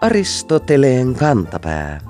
Aristoteleen 0.00 1.14
kantapää. 1.14 2.00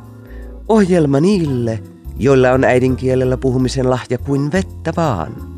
Ohjelma 0.68 1.20
niille, 1.20 1.82
joilla 2.18 2.50
on 2.52 2.64
äidinkielellä 2.64 3.36
puhumisen 3.36 3.90
lahja 3.90 4.18
kuin 4.18 4.52
vettä 4.52 4.92
vaan. 4.96 5.52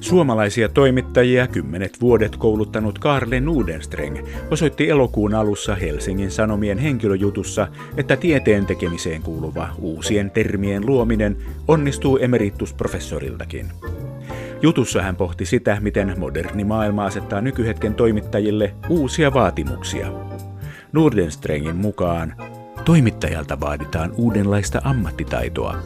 Suomalaisia 0.00 0.68
toimittajia 0.68 1.46
kymmenet 1.46 2.00
vuodet 2.00 2.36
kouluttanut 2.36 2.98
Karle 2.98 3.40
Nudenstreng 3.40 4.18
osoitti 4.50 4.90
elokuun 4.90 5.34
alussa 5.34 5.74
Helsingin 5.74 6.30
Sanomien 6.30 6.78
henkilöjutussa, 6.78 7.68
että 7.96 8.16
tieteen 8.16 8.66
tekemiseen 8.66 9.22
kuuluva 9.22 9.68
uusien 9.78 10.30
termien 10.30 10.86
luominen 10.86 11.36
onnistuu 11.68 12.18
emeritusprofessoriltakin. 12.18 13.66
Jutussa 14.64 15.02
hän 15.02 15.16
pohti 15.16 15.46
sitä, 15.46 15.78
miten 15.80 16.14
moderni 16.18 16.64
maailma 16.64 17.04
asettaa 17.04 17.40
nykyhetken 17.40 17.94
toimittajille 17.94 18.74
uusia 18.88 19.34
vaatimuksia. 19.34 20.06
Nordenstrengin 20.92 21.76
mukaan 21.76 22.34
toimittajalta 22.84 23.60
vaaditaan 23.60 24.12
uudenlaista 24.16 24.80
ammattitaitoa, 24.84 25.76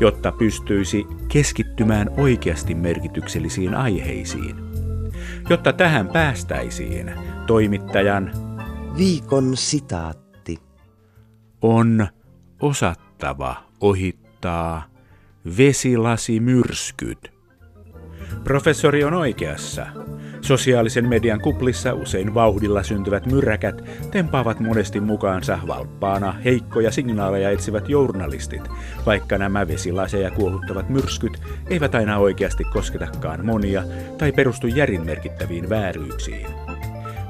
jotta 0.00 0.32
pystyisi 0.32 1.06
keskittymään 1.28 2.10
oikeasti 2.16 2.74
merkityksellisiin 2.74 3.74
aiheisiin. 3.74 4.56
Jotta 5.50 5.72
tähän 5.72 6.08
päästäisiin, 6.08 7.12
toimittajan 7.46 8.32
Viikon 8.96 9.56
sitaatti. 9.56 10.58
on 11.62 12.06
osattava 12.60 13.56
ohittaa 13.80 14.84
vesilasimyrskyt. 15.58 17.31
Professori 18.44 19.04
on 19.04 19.14
oikeassa. 19.14 19.86
Sosiaalisen 20.40 21.08
median 21.08 21.40
kuplissa 21.40 21.94
usein 21.94 22.34
vauhdilla 22.34 22.82
syntyvät 22.82 23.26
myräkät 23.26 23.84
tempaavat 24.10 24.60
monesti 24.60 25.00
mukaansa 25.00 25.58
valppaana 25.66 26.32
heikkoja 26.32 26.90
signaaleja 26.90 27.50
etsivät 27.50 27.88
journalistit, 27.88 28.68
vaikka 29.06 29.38
nämä 29.38 29.68
vesilaseja 29.68 30.30
kuohuttavat 30.30 30.88
myrskyt 30.88 31.42
eivät 31.70 31.94
aina 31.94 32.18
oikeasti 32.18 32.64
kosketakaan 32.64 33.46
monia 33.46 33.82
tai 34.18 34.32
perustu 34.32 34.66
järin 34.66 35.06
merkittäviin 35.06 35.68
vääryyksiin. 35.68 36.46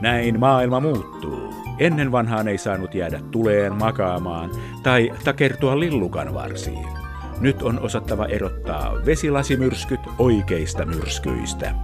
Näin 0.00 0.40
maailma 0.40 0.80
muuttuu. 0.80 1.54
Ennen 1.78 2.12
vanhaan 2.12 2.48
ei 2.48 2.58
saanut 2.58 2.94
jäädä 2.94 3.20
tuleen 3.30 3.72
makaamaan 3.72 4.50
tai 4.82 5.12
takertua 5.24 5.80
lillukan 5.80 6.34
varsiin. 6.34 7.01
Nyt 7.40 7.62
on 7.62 7.80
osattava 7.80 8.26
erottaa 8.26 8.94
vesilasimyrskyt 9.06 10.00
oikeista 10.18 10.86
myrskyistä. 10.86 11.74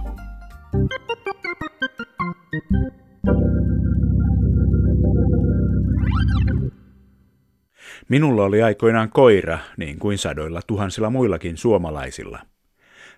Minulla 8.09 8.43
oli 8.43 8.61
aikoinaan 8.61 9.09
koira, 9.09 9.59
niin 9.77 9.99
kuin 9.99 10.17
sadoilla 10.17 10.61
tuhansilla 10.67 11.09
muillakin 11.09 11.57
suomalaisilla. 11.57 12.39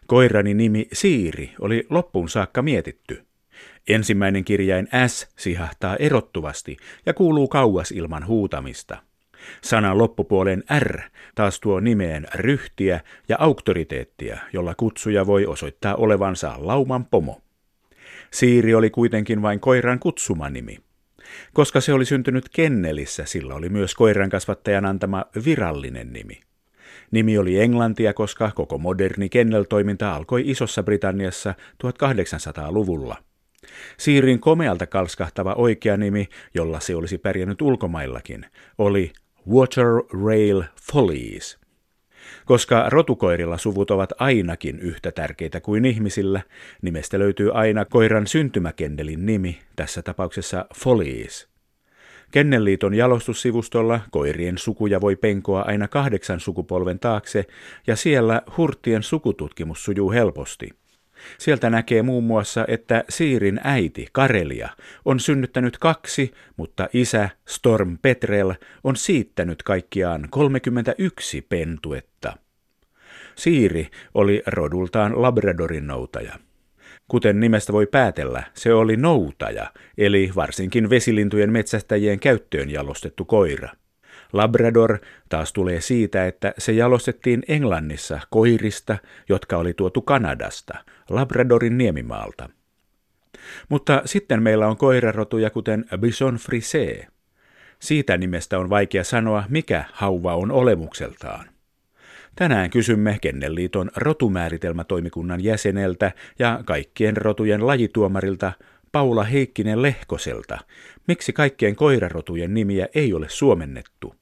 Koirani 0.08 0.54
nimi 0.54 0.88
Siiri 0.94 1.54
oli 1.60 1.88
loppuun 1.90 2.30
saakka 2.30 2.62
mietitty. 2.62 3.26
Ensimmäinen 3.90 4.44
kirjain 4.44 4.88
S 5.08 5.28
sihahtaa 5.38 5.96
erottuvasti 5.96 6.78
ja 7.06 7.14
kuuluu 7.14 7.48
kauas 7.48 7.92
ilman 7.92 8.28
huutamista. 8.28 9.11
Sanan 9.62 9.98
loppupuolen 9.98 10.64
R 10.80 11.00
taas 11.36 11.60
tuo 11.60 11.80
nimeen 11.80 12.28
ryhtiä 12.36 13.00
ja 13.30 13.36
auktoriteettia, 13.40 14.38
jolla 14.54 14.76
kutsuja 14.76 15.26
voi 15.26 15.46
osoittaa 15.46 15.96
olevansa 15.96 16.54
lauman 16.58 17.06
pomo. 17.06 17.42
Siiri 18.32 18.76
oli 18.76 18.90
kuitenkin 18.90 19.42
vain 19.42 19.60
koiran 19.60 20.00
kutsumanimi. 20.00 20.78
Koska 21.54 21.82
se 21.82 21.94
oli 21.94 22.06
syntynyt 22.06 22.50
kennelissä, 22.50 23.26
sillä 23.26 23.56
oli 23.56 23.70
myös 23.70 23.96
koiran 23.96 24.30
kasvattajan 24.30 24.86
antama 24.86 25.26
virallinen 25.46 26.14
nimi. 26.14 26.42
Nimi 27.12 27.38
oli 27.38 27.60
englantia, 27.60 28.14
koska 28.14 28.52
koko 28.56 28.78
moderni 28.78 29.30
kenneltoiminta 29.30 30.16
alkoi 30.16 30.44
Isossa 30.46 30.84
Britanniassa 30.84 31.54
1800-luvulla. 31.84 33.18
Siirin 33.98 34.40
komealta 34.40 34.88
kalskahtava 34.88 35.54
oikea 35.54 35.98
nimi, 35.98 36.30
jolla 36.54 36.80
se 36.80 36.96
olisi 36.96 37.18
pärjännyt 37.18 37.62
ulkomaillakin, 37.62 38.46
oli 38.78 39.14
Water 39.50 39.88
Rail 40.26 40.64
Follies. 40.92 41.60
Koska 42.46 42.90
rotukoirilla 42.90 43.58
suvut 43.58 43.92
ovat 43.92 44.10
ainakin 44.20 44.80
yhtä 44.80 45.12
tärkeitä 45.12 45.62
kuin 45.62 45.86
ihmisillä, 45.86 46.42
nimestä 46.82 47.20
löytyy 47.20 47.52
aina 47.54 47.86
koiran 47.86 48.28
syntymäkendelin 48.28 49.26
nimi, 49.26 49.60
tässä 49.76 50.02
tapauksessa 50.02 50.66
Follies. 50.76 51.48
Kennelliiton 52.32 52.94
jalostussivustolla 52.94 54.00
koirien 54.12 54.58
sukuja 54.58 55.02
voi 55.02 55.16
penkoa 55.16 55.62
aina 55.62 55.88
kahdeksan 55.88 56.40
sukupolven 56.40 57.00
taakse, 57.00 57.46
ja 57.88 57.96
siellä 57.96 58.42
hurtien 58.58 59.04
sukututkimus 59.04 59.86
sujuu 59.86 60.12
helposti– 60.12 60.70
Sieltä 61.38 61.70
näkee 61.70 62.02
muun 62.02 62.24
muassa, 62.24 62.66
että 62.68 63.04
Siirin 63.10 63.60
äiti 63.64 64.08
Karelia 64.12 64.70
on 65.06 65.20
synnyttänyt 65.20 65.78
kaksi, 65.78 66.32
mutta 66.58 66.90
isä 66.94 67.30
Storm 67.48 67.98
Petrel 68.02 68.54
on 68.84 68.96
siittänyt 68.96 69.64
kaikkiaan 69.64 70.28
31 70.30 71.42
pentuetta. 71.42 72.38
Siiri 73.36 73.88
oli 74.14 74.44
rodultaan 74.48 75.22
Labradorin 75.22 75.88
noutaja. 75.88 76.34
Kuten 77.08 77.40
nimestä 77.40 77.74
voi 77.74 77.88
päätellä, 77.88 78.44
se 78.54 78.74
oli 78.74 78.98
noutaja, 78.98 79.72
eli 79.98 80.32
varsinkin 80.36 80.90
vesilintujen 80.90 81.52
metsästäjien 81.52 82.20
käyttöön 82.20 82.70
jalostettu 82.70 83.26
koira. 83.26 83.70
Labrador 84.34 84.98
taas 85.30 85.54
tulee 85.54 85.82
siitä, 85.82 86.28
että 86.28 86.54
se 86.58 86.72
jalostettiin 86.72 87.44
Englannissa 87.48 88.20
koirista, 88.30 88.98
jotka 89.30 89.58
oli 89.58 89.74
tuotu 89.74 90.02
Kanadasta, 90.02 90.78
Labradorin 91.10 91.78
niemimaalta. 91.78 92.50
Mutta 93.70 94.02
sitten 94.06 94.44
meillä 94.44 94.68
on 94.68 94.78
koirarotuja 94.78 95.50
kuten 95.50 95.86
Bison 95.98 96.36
Frise. 96.36 97.08
Siitä 97.80 98.18
nimestä 98.18 98.60
on 98.60 98.70
vaikea 98.70 99.04
sanoa, 99.04 99.44
mikä 99.50 99.86
hauva 99.94 100.36
on 100.36 100.52
olemukseltaan. 100.52 101.46
Tänään 102.36 102.70
kysymme 102.70 103.18
Kennelliiton 103.22 103.92
rotumääritelmätoimikunnan 103.96 105.44
jäseneltä 105.44 106.12
ja 106.40 106.62
kaikkien 106.66 107.18
rotujen 107.18 107.68
lajituomarilta 107.68 108.52
Paula 108.92 109.24
Heikkinen 109.24 109.82
Lehkoselta, 109.82 110.58
miksi 111.08 111.34
kaikkien 111.34 111.76
koirarotujen 111.76 112.54
nimiä 112.54 112.88
ei 112.96 113.14
ole 113.14 113.30
suomennettu. 113.30 114.21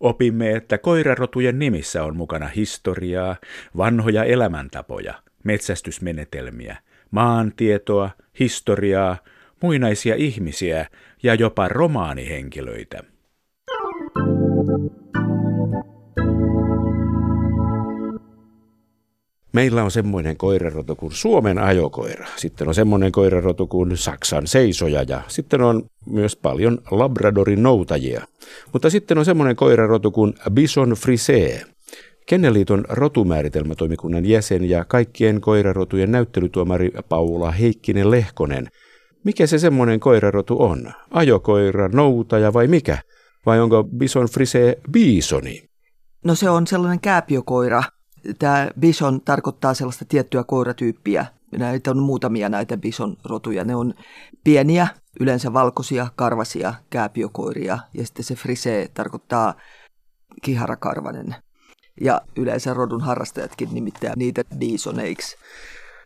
Opimme, 0.00 0.52
että 0.52 0.78
koirarotujen 0.78 1.58
nimissä 1.58 2.04
on 2.04 2.16
mukana 2.16 2.46
historiaa, 2.46 3.36
vanhoja 3.76 4.24
elämäntapoja, 4.24 5.14
metsästysmenetelmiä, 5.44 6.76
maantietoa, 7.10 8.10
historiaa, 8.38 9.16
muinaisia 9.62 10.14
ihmisiä 10.14 10.86
ja 11.22 11.34
jopa 11.34 11.68
romaanihenkilöitä. 11.68 13.15
Meillä 19.56 19.84
on 19.84 19.90
semmoinen 19.90 20.36
koirarotu 20.36 20.96
kuin 20.96 21.12
Suomen 21.12 21.58
ajokoira. 21.58 22.26
Sitten 22.36 22.68
on 22.68 22.74
semmoinen 22.74 23.12
koirarotu 23.12 23.66
kuin 23.66 23.96
Saksan 23.96 24.46
seisoja 24.46 25.02
ja 25.08 25.20
sitten 25.28 25.62
on 25.62 25.82
myös 26.10 26.36
paljon 26.36 26.78
Labradorin 26.90 27.62
noutajia. 27.62 28.24
Mutta 28.72 28.90
sitten 28.90 29.18
on 29.18 29.24
semmoinen 29.24 29.56
koirarotu 29.56 30.10
kuin 30.10 30.34
Bison 30.50 30.90
Frise. 30.90 31.62
Kenneliiton 32.26 32.84
rotumääritelmätoimikunnan 32.88 34.26
jäsen 34.26 34.68
ja 34.70 34.84
kaikkien 34.84 35.40
koirarotujen 35.40 36.12
näyttelytuomari 36.12 36.90
Paula 37.08 37.50
Heikkinen 37.50 38.10
Lehkonen. 38.10 38.68
Mikä 39.24 39.46
se 39.46 39.58
semmoinen 39.58 40.00
koirarotu 40.00 40.62
on? 40.62 40.92
Ajokoira, 41.10 41.88
noutaja 41.88 42.52
vai 42.52 42.66
mikä? 42.66 42.98
Vai 43.46 43.60
onko 43.60 43.84
Bison 43.84 44.26
Frise 44.26 44.78
bisoni? 44.90 45.62
No 46.24 46.34
se 46.34 46.50
on 46.50 46.66
sellainen 46.66 47.00
kääpiokoira, 47.00 47.82
tämä 48.38 48.68
bison 48.80 49.20
tarkoittaa 49.20 49.74
sellaista 49.74 50.04
tiettyä 50.04 50.44
koiratyyppiä. 50.44 51.26
Näitä 51.58 51.90
on 51.90 51.98
muutamia 51.98 52.48
näitä 52.48 52.76
bison 52.76 53.16
rotuja. 53.24 53.64
Ne 53.64 53.76
on 53.76 53.94
pieniä, 54.44 54.88
yleensä 55.20 55.52
valkoisia, 55.52 56.06
karvasia 56.16 56.74
kääpiokoiria. 56.90 57.78
Ja 57.94 58.06
sitten 58.06 58.24
se 58.24 58.34
frise 58.34 58.90
tarkoittaa 58.94 59.54
kiharakarvanen. 60.42 61.34
Ja 62.00 62.20
yleensä 62.36 62.74
rodun 62.74 63.00
harrastajatkin 63.00 63.68
nimittää 63.72 64.12
niitä 64.16 64.42
bisoneiksi. 64.58 65.36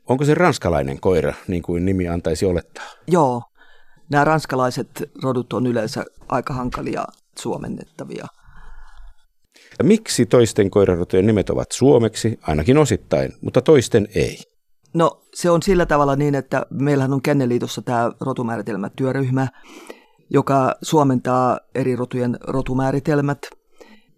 Onko 0.06 0.24
se 0.24 0.34
ranskalainen 0.34 1.00
koira, 1.00 1.34
niin 1.48 1.62
kuin 1.62 1.84
nimi 1.84 2.08
antaisi 2.08 2.46
olettaa? 2.46 2.84
Joo. 3.06 3.42
Nämä 4.10 4.24
ranskalaiset 4.24 5.10
rodut 5.22 5.52
on 5.52 5.66
yleensä 5.66 6.04
aika 6.28 6.54
hankalia 6.54 7.04
suomennettavia– 7.38 8.26
Miksi 9.82 10.26
toisten 10.26 10.70
koirarotujen 10.70 11.26
nimet 11.26 11.50
ovat 11.50 11.72
suomeksi, 11.72 12.38
ainakin 12.42 12.78
osittain, 12.78 13.32
mutta 13.40 13.60
toisten 13.60 14.08
ei? 14.14 14.38
No 14.94 15.22
se 15.34 15.50
on 15.50 15.62
sillä 15.62 15.86
tavalla 15.86 16.16
niin, 16.16 16.34
että 16.34 16.66
meillähän 16.70 17.12
on 17.12 17.22
Kenneliitossa 17.22 17.82
tämä 17.82 18.12
rotumääritelmätyöryhmä, 18.20 19.48
joka 20.30 20.74
suomentaa 20.82 21.58
eri 21.74 21.96
rotujen 21.96 22.38
rotumääritelmät 22.40 23.38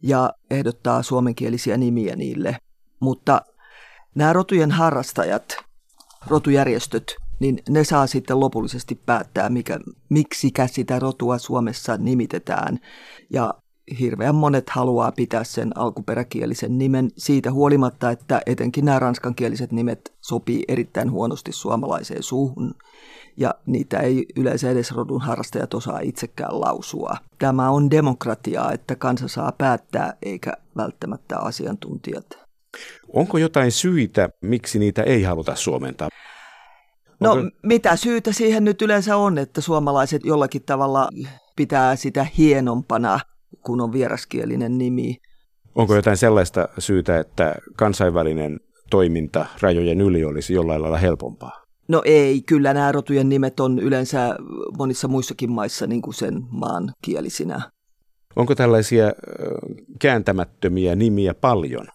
ja 0.03 0.33
ehdottaa 0.51 1.03
suomenkielisiä 1.03 1.77
nimiä 1.77 2.17
niille. 2.17 2.57
Mutta 3.01 3.43
nämä 4.15 4.33
rotujen 4.33 4.71
harrastajat, 4.71 5.57
rotujärjestöt, 6.27 7.15
niin 7.41 7.59
ne 7.69 7.85
saa 7.85 8.07
sitten 8.07 8.41
lopullisesti 8.41 8.95
päättää, 9.07 9.49
mikä, 9.49 9.79
miksikä 10.09 10.67
sitä 10.67 10.99
rotua 10.99 11.39
Suomessa 11.39 11.97
nimitetään. 11.97 12.79
Ja 13.31 13.55
hirveän 14.01 14.35
monet 14.35 14.71
haluaa 14.71 15.13
pitää 15.13 15.45
sen 15.45 15.79
alkuperäkielisen 15.79 16.79
nimen 16.79 17.11
siitä 17.17 17.53
huolimatta, 17.53 18.11
että 18.11 18.43
etenkin 18.47 18.85
nämä 18.85 18.99
ranskankieliset 18.99 19.73
nimet 19.73 20.15
sopii 20.21 20.65
erittäin 20.69 21.11
huonosti 21.11 21.53
suomalaiseen 21.53 22.23
suuhun 22.23 22.75
ja 23.37 23.55
niitä 23.67 23.99
ei 23.99 24.27
yleensä 24.37 24.71
edes 24.71 24.93
rodun 24.93 25.21
harrastajat 25.21 25.75
osaa 25.75 26.01
itsekään 26.01 26.61
lausua. 26.61 27.17
Tämä 27.39 27.71
on 27.71 27.91
demokratiaa, 27.91 28.73
että 28.73 28.97
kansa 28.97 29.29
saa 29.29 29.53
päättää 29.53 30.17
eikä 30.23 30.53
välttämättä 30.77 31.39
asiantuntijat. 31.39 32.27
Onko 33.13 33.39
jotain 33.39 33.73
syitä, 33.73 34.29
miksi 34.41 34.79
niitä 34.79 35.03
ei 35.03 35.23
haluta 35.23 35.55
suomentaa? 35.55 36.09
No 37.21 37.37
mitä 37.63 37.97
syytä 37.97 38.33
siihen 38.33 38.65
nyt 38.65 38.83
yleensä 38.83 39.17
on, 39.17 39.39
että 39.39 39.61
suomalaiset 39.61 40.25
jollakin 40.25 40.63
tavalla 40.63 41.09
pitää 41.57 41.97
sitä 41.97 42.27
hienompana, 42.39 43.21
kun 43.63 43.81
on 43.81 43.93
vieraskielinen 43.93 44.79
nimi. 44.79 45.17
Onko 45.75 45.95
jotain 45.95 46.17
sellaista 46.17 46.69
syytä, 46.79 47.19
että 47.19 47.55
kansainvälinen 47.77 48.61
toiminta 48.91 49.47
rajojen 49.61 50.01
yli 50.01 50.25
olisi 50.25 50.55
jollain 50.55 50.83
lailla 50.83 50.99
helpompaa? 50.99 51.63
No 51.89 52.03
ei, 52.05 52.43
kyllä 52.43 52.75
nämä 52.75 52.93
rotujen 52.93 53.29
nimet 53.29 53.61
on 53.61 53.79
yleensä 53.79 54.37
monissa 54.79 55.09
muissakin 55.09 55.53
maissa 55.53 55.87
niin 55.87 56.03
kuin 56.03 56.15
sen 56.15 56.43
maan 56.51 56.93
kielisinä. 57.03 57.71
Onko 58.37 58.55
tällaisia 58.55 59.13
kääntämättömiä 59.99 60.95
nimiä 60.95 61.35
paljon? 61.35 61.87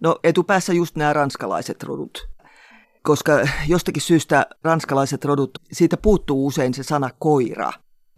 No 0.00 0.18
etupäässä 0.24 0.72
just 0.72 0.96
nämä 0.96 1.12
ranskalaiset 1.12 1.82
rodut. 1.82 2.28
Koska 3.02 3.48
jostakin 3.68 4.02
syystä 4.02 4.46
ranskalaiset 4.64 5.24
rodut, 5.24 5.50
siitä 5.72 5.96
puuttuu 5.96 6.46
usein 6.46 6.74
se 6.74 6.82
sana 6.82 7.10
koira. 7.18 7.72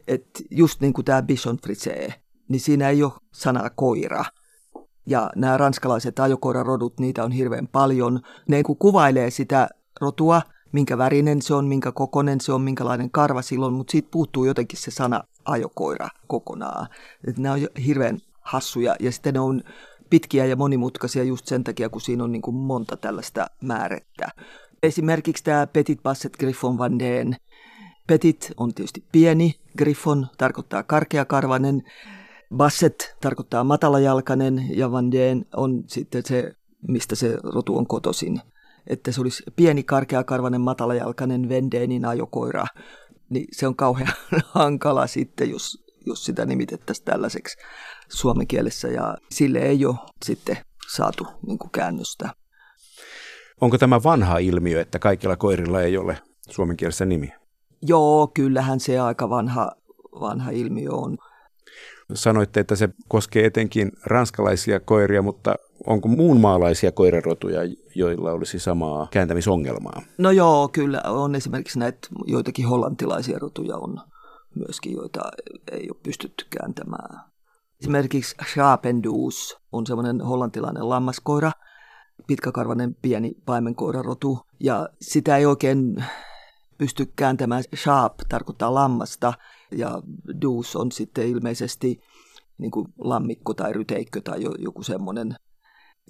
että 0.09 0.41
just 0.51 0.81
niin 0.81 0.93
kuin 0.93 1.05
tämä 1.05 1.23
Bichon 1.23 1.57
Frisee, 1.57 2.15
niin 2.49 2.61
siinä 2.61 2.89
ei 2.89 3.03
ole 3.03 3.13
sanaa 3.33 3.71
koira. 3.71 4.25
Ja 5.07 5.31
nämä 5.37 5.57
ranskalaiset 5.57 6.19
ajokoirarodut, 6.19 7.01
niitä 7.01 7.25
on 7.25 7.33
hirveän 7.33 7.69
paljon. 7.69 8.21
Ne 8.49 8.63
kun 8.63 8.77
kuvailee 8.77 9.31
sitä 9.31 9.69
rotua, 10.01 10.43
minkä 10.73 10.99
värinen 10.99 11.43
se 11.43 11.55
on, 11.55 11.67
minkä 11.67 11.93
kokonen 11.93 12.41
se 12.41 12.53
on, 12.53 12.63
minkälainen 12.63 13.11
karva 13.11 13.43
silloin, 13.43 13.75
mutta 13.75 13.91
siitä 13.91 14.09
puuttuu 14.11 14.45
jotenkin 14.45 14.79
se 14.79 14.91
sana 14.91 15.23
ajokoira 15.45 16.09
kokonaan. 16.27 16.89
Että 17.29 17.41
nämä 17.41 17.55
on 17.55 17.61
hirveän 17.87 18.19
hassuja 18.41 18.97
ja 19.01 19.13
sitten 19.13 19.35
ne 19.35 19.41
on 19.41 19.63
pitkiä 20.11 20.47
ja 20.47 20.57
monimutkaisia 20.57 21.25
just 21.25 21.47
sen 21.47 21.65
takia, 21.65 21.89
kun 21.89 22.01
siinä 22.01 22.25
on 22.25 22.33
niin 22.33 22.43
kuin 22.43 22.57
monta 22.57 22.97
tällaista 22.97 23.47
määrettä. 23.63 24.29
Esimerkiksi 24.83 25.45
tämä 25.45 25.67
Petit 25.67 26.03
Basset 26.03 26.37
Griffon 26.37 26.79
Vandeen. 26.79 27.37
Petit 28.07 28.53
on 28.57 28.75
tietysti 28.75 29.05
pieni, 29.13 29.55
Griffon 29.79 30.27
tarkoittaa 30.39 30.83
karkeakarvainen, 30.83 31.83
Basset 32.57 33.17
tarkoittaa 33.21 33.65
matalajalkainen 33.65 34.67
ja 34.77 34.93
Vandeen 34.93 35.47
on 35.57 35.85
sitten 35.87 36.23
se, 36.27 36.53
mistä 36.89 37.15
se 37.15 37.39
rotu 37.43 37.77
on 37.79 37.87
kotoisin 37.87 38.41
että 38.87 39.13
se 39.13 39.21
olisi 39.21 39.43
pieni, 39.57 39.83
karkeakarvainen, 39.83 40.61
matalajalkainen 40.61 41.49
Vendeenin 41.49 42.05
ajokoira, 42.05 42.67
niin 43.31 43.47
se 43.53 43.67
on 43.67 43.77
kauhean 43.77 44.13
hankala 44.47 45.07
sitten, 45.07 45.51
jos, 45.51 45.85
jos 46.07 46.25
sitä 46.25 46.47
nimitettäisiin 46.47 47.05
tällaiseksi 47.05 47.57
suomen 48.09 48.47
kielessä, 48.47 48.89
ja 48.89 49.17
sille 49.31 49.59
ei 49.59 49.87
ole 49.87 49.97
sitten 50.25 50.57
saatu 50.95 51.27
niin 51.47 51.59
käännöstä. 51.73 52.31
Onko 53.61 53.79
tämä 53.79 54.03
vanha 54.03 54.39
ilmiö, 54.39 54.81
että 54.81 54.99
kaikilla 54.99 55.37
koirilla 55.37 55.81
ei 55.81 55.97
ole 55.97 56.19
suomen 56.51 56.77
kielessä 56.77 57.05
nimi? 57.05 57.33
Joo, 57.83 58.31
kyllähän 58.35 58.81
se 58.81 58.99
aika 58.99 59.31
vanha, 59.31 59.71
vanha 60.21 60.51
ilmiö 60.51 60.91
on. 60.93 61.19
Sanoitte, 62.15 62.61
että 62.61 62.77
se 62.77 62.89
koskee 63.09 63.47
etenkin 63.47 63.93
ranskalaisia 64.07 64.81
koiria, 64.81 65.23
mutta 65.23 65.55
onko 65.87 66.09
muun 66.09 66.41
maalaisia 66.41 66.93
koirarotuja, 66.93 67.61
joilla 67.95 68.33
olisi 68.33 68.59
samaa 68.59 69.09
kääntämisongelmaa? 69.11 70.03
No 70.19 70.31
joo, 70.31 70.69
kyllä 70.69 71.03
on 71.05 71.35
esimerkiksi 71.35 71.79
näitä 71.79 72.09
joitakin 72.27 72.69
hollantilaisia 72.69 73.39
rotuja 73.39 73.77
on 73.77 74.01
myöskin, 74.55 74.93
joita 74.93 75.21
ei 75.73 75.89
ole 75.91 76.01
pystytty 76.03 76.45
kääntämään. 76.59 77.21
Esimerkiksi 77.81 78.37
Schapendoos 78.53 79.57
on 79.73 79.87
semmoinen 79.87 80.21
hollantilainen 80.21 80.89
lammaskoira, 80.89 81.51
pitkäkarvainen 82.27 82.97
pieni 83.03 83.33
paimenkoirarotu, 83.47 84.39
ja 84.61 84.89
sitä 85.01 85.37
ei 85.37 85.47
oikein 85.47 86.05
pysty 86.79 87.13
kääntämään. 87.17 87.65
Schaap 87.75 88.15
tarkoittaa 88.29 88.75
lammasta, 88.75 89.33
ja 89.71 90.03
Doos 90.43 90.77
on 90.77 90.93
sitten 90.93 91.29
ilmeisesti 91.29 92.01
niin 92.59 92.71
kuin 92.71 92.89
lammikko 92.99 93.55
tai 93.55 93.73
ryteikkö 93.73 94.21
tai 94.21 94.43
joku 94.59 94.83
semmoinen 94.83 95.37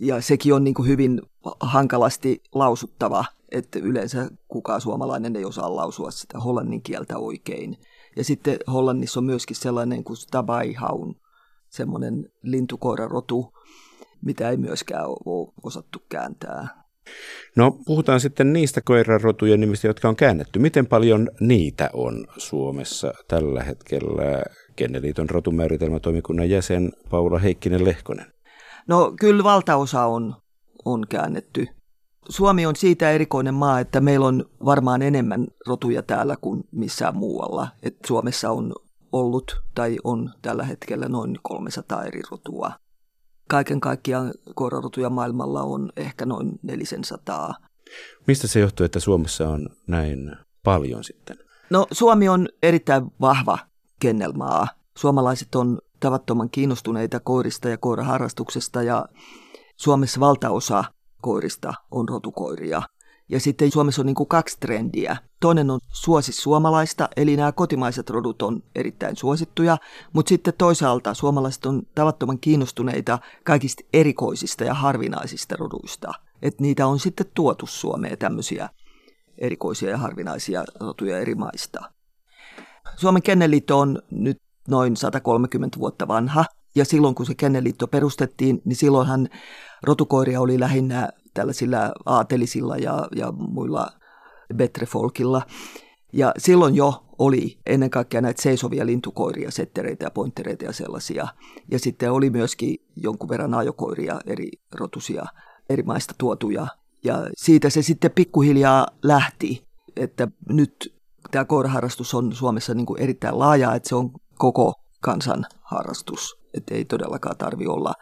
ja 0.00 0.20
sekin 0.20 0.54
on 0.54 0.64
niin 0.64 0.74
kuin 0.74 0.88
hyvin 0.88 1.22
hankalasti 1.60 2.42
lausuttava, 2.54 3.24
että 3.52 3.78
yleensä 3.78 4.30
kukaan 4.48 4.80
suomalainen 4.80 5.36
ei 5.36 5.44
osaa 5.44 5.76
lausua 5.76 6.10
sitä 6.10 6.38
hollannin 6.38 6.82
kieltä 6.82 7.18
oikein. 7.18 7.78
Ja 8.16 8.24
sitten 8.24 8.58
Hollannissa 8.66 9.20
on 9.20 9.24
myöskin 9.24 9.56
sellainen 9.56 10.04
kuin 10.04 10.16
stabaihaun, 10.16 11.20
semmoinen 11.68 12.32
lintukoirarotu, 12.42 13.52
mitä 14.22 14.50
ei 14.50 14.56
myöskään 14.56 15.06
ole 15.06 15.52
osattu 15.62 15.98
kääntää. 16.08 16.83
No 17.56 17.78
puhutaan 17.86 18.20
sitten 18.20 18.52
niistä 18.52 18.80
koirarotujen 18.84 19.60
nimistä, 19.60 19.86
jotka 19.86 20.08
on 20.08 20.16
käännetty. 20.16 20.58
Miten 20.58 20.86
paljon 20.86 21.30
niitä 21.40 21.90
on 21.92 22.26
Suomessa 22.36 23.14
tällä 23.28 23.62
hetkellä? 23.62 24.42
Kenneliiton 24.76 25.30
rotumääritelmätoimikunnan 25.30 26.50
jäsen 26.50 26.92
Paula 27.10 27.38
Heikkinen-Lehkonen. 27.38 28.26
No 28.88 29.14
kyllä 29.20 29.44
valtaosa 29.44 30.04
on, 30.04 30.34
on 30.84 31.06
käännetty. 31.08 31.66
Suomi 32.28 32.66
on 32.66 32.76
siitä 32.76 33.10
erikoinen 33.10 33.54
maa, 33.54 33.80
että 33.80 34.00
meillä 34.00 34.26
on 34.26 34.44
varmaan 34.64 35.02
enemmän 35.02 35.46
rotuja 35.66 36.02
täällä 36.02 36.36
kuin 36.40 36.64
missään 36.72 37.16
muualla. 37.16 37.68
Et 37.82 37.96
Suomessa 38.06 38.50
on 38.50 38.72
ollut 39.12 39.62
tai 39.74 39.96
on 40.04 40.30
tällä 40.42 40.64
hetkellä 40.64 41.08
noin 41.08 41.38
300 41.42 42.04
eri 42.04 42.20
rotua. 42.30 42.72
Kaiken 43.48 43.80
kaikkiaan 43.80 44.32
koirarotuja 44.54 45.10
maailmalla 45.10 45.62
on 45.62 45.92
ehkä 45.96 46.26
noin 46.26 46.58
400. 46.62 47.54
Mistä 48.26 48.46
se 48.46 48.60
johtuu, 48.60 48.86
että 48.86 49.00
Suomessa 49.00 49.48
on 49.48 49.68
näin 49.86 50.36
paljon 50.64 51.04
sitten? 51.04 51.36
No 51.70 51.86
Suomi 51.92 52.28
on 52.28 52.48
erittäin 52.62 53.04
vahva 53.20 53.58
kennelmaa. 54.00 54.68
Suomalaiset 54.98 55.54
on 55.54 55.78
tavattoman 56.00 56.50
kiinnostuneita 56.50 57.20
koirista 57.20 57.68
ja 57.68 57.78
koiraharrastuksesta 57.78 58.82
ja 58.82 59.06
Suomessa 59.76 60.20
valtaosa 60.20 60.84
koirista 61.22 61.74
on 61.90 62.08
rotukoiria. 62.08 62.82
Ja 63.28 63.40
sitten 63.40 63.72
Suomessa 63.72 64.02
on 64.02 64.06
niin 64.06 64.14
kuin 64.14 64.28
kaksi 64.28 64.56
trendiä. 64.60 65.16
Toinen 65.40 65.70
on 65.70 65.80
suosis 65.92 66.36
suomalaista, 66.36 67.08
eli 67.16 67.36
nämä 67.36 67.52
kotimaiset 67.52 68.10
rodut 68.10 68.42
on 68.42 68.62
erittäin 68.74 69.16
suosittuja, 69.16 69.78
mutta 70.12 70.28
sitten 70.28 70.54
toisaalta 70.58 71.14
suomalaiset 71.14 71.66
on 71.66 71.82
tavattoman 71.94 72.38
kiinnostuneita 72.38 73.18
kaikista 73.44 73.82
erikoisista 73.92 74.64
ja 74.64 74.74
harvinaisista 74.74 75.56
roduista. 75.56 76.12
Että 76.42 76.62
niitä 76.62 76.86
on 76.86 76.98
sitten 76.98 77.26
tuotu 77.34 77.66
Suomeen 77.66 78.18
tämmöisiä 78.18 78.68
erikoisia 79.38 79.90
ja 79.90 79.98
harvinaisia 79.98 80.64
rotuja 80.80 81.18
eri 81.18 81.34
maista. 81.34 81.80
Suomen 82.96 83.22
Kennelliitto 83.22 83.78
on 83.78 84.02
nyt 84.10 84.36
noin 84.68 84.96
130 84.96 85.78
vuotta 85.78 86.08
vanha. 86.08 86.44
Ja 86.76 86.84
silloin 86.84 87.14
kun 87.14 87.26
se 87.26 87.34
Kenneliitto 87.34 87.86
perustettiin, 87.86 88.62
niin 88.64 88.76
silloinhan 88.76 89.28
rotukoiria 89.82 90.40
oli 90.40 90.60
lähinnä 90.60 91.08
tällaisilla 91.34 91.78
aatelisilla 92.06 92.76
ja, 92.76 93.08
ja 93.16 93.32
muilla 93.32 93.90
betrefolkilla. 94.54 95.42
Ja 96.12 96.32
silloin 96.38 96.74
jo 96.74 97.04
oli 97.18 97.58
ennen 97.66 97.90
kaikkea 97.90 98.20
näitä 98.20 98.42
seisovia 98.42 98.86
lintukoiria, 98.86 99.50
settereitä 99.50 100.04
ja 100.04 100.10
pointtereita 100.10 100.64
ja 100.64 100.72
sellaisia. 100.72 101.28
Ja 101.70 101.78
sitten 101.78 102.12
oli 102.12 102.30
myöskin 102.30 102.76
jonkun 102.96 103.28
verran 103.28 103.54
ajokoiria 103.54 104.20
eri 104.26 104.48
rotusia, 104.72 105.24
eri 105.68 105.82
maista 105.82 106.14
tuotuja. 106.18 106.66
Ja 107.04 107.14
siitä 107.36 107.70
se 107.70 107.82
sitten 107.82 108.10
pikkuhiljaa 108.10 108.86
lähti, 109.02 109.66
että 109.96 110.28
nyt 110.48 110.94
tämä 111.30 111.44
koiraharrastus 111.44 112.14
on 112.14 112.32
Suomessa 112.32 112.74
niin 112.74 112.86
kuin 112.86 113.00
erittäin 113.00 113.38
laaja, 113.38 113.74
että 113.74 113.88
se 113.88 113.94
on 113.94 114.10
koko 114.38 114.74
kansan 115.00 115.46
harrastus. 115.62 116.38
Että 116.54 116.74
ei 116.74 116.84
todellakaan 116.84 117.36
tarvi 117.36 117.66
olla 117.66 117.92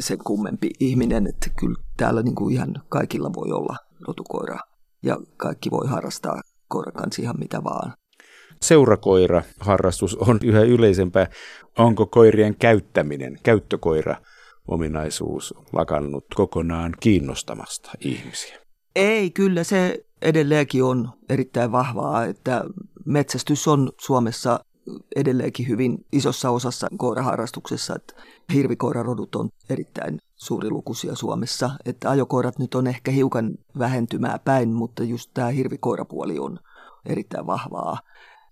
se 0.00 0.16
kummempi 0.16 0.70
ihminen, 0.80 1.26
että 1.26 1.50
kyllä 1.58 1.82
täällä 2.00 2.22
niin 2.22 2.34
kuin 2.34 2.54
ihan 2.54 2.74
kaikilla 2.88 3.30
voi 3.34 3.52
olla 3.52 3.76
rotukoira. 4.06 4.58
ja 5.02 5.16
kaikki 5.36 5.70
voi 5.70 5.86
harrastaa 5.88 6.40
koiran 6.68 6.94
kanssa 6.94 7.22
ihan 7.22 7.38
mitä 7.38 7.64
vaan. 7.64 7.92
Seurakoira 8.62 9.42
harrastus 9.60 10.16
on 10.16 10.38
yhä 10.44 10.60
yleisempää. 10.60 11.26
Onko 11.78 12.06
koirien 12.06 12.56
käyttäminen, 12.56 13.38
käyttökoira 13.42 14.16
ominaisuus 14.68 15.54
lakannut 15.72 16.24
kokonaan 16.34 16.94
kiinnostamasta 17.00 17.90
ihmisiä? 18.00 18.58
Ei, 18.96 19.30
kyllä 19.30 19.64
se 19.64 20.04
edelleenkin 20.22 20.84
on 20.84 21.08
erittäin 21.28 21.72
vahvaa, 21.72 22.24
että 22.24 22.64
metsästys 23.06 23.68
on 23.68 23.92
Suomessa 24.00 24.60
edelleenkin 25.16 25.68
hyvin 25.68 25.98
isossa 26.12 26.50
osassa 26.50 26.88
koiraharrastuksessa, 26.96 27.94
että 27.96 28.14
hirvikoirarodut 28.54 29.34
on 29.34 29.48
erittäin 29.70 30.18
suurilukuisia 30.40 31.14
Suomessa, 31.14 31.70
että 31.84 32.10
ajokoirat 32.10 32.58
nyt 32.58 32.74
on 32.74 32.86
ehkä 32.86 33.10
hiukan 33.10 33.50
vähentymää 33.78 34.38
päin, 34.44 34.72
mutta 34.72 35.02
just 35.02 35.30
tämä 35.34 35.48
hirvikoirapuoli 35.48 36.38
on 36.38 36.58
erittäin 37.06 37.46
vahvaa. 37.46 37.98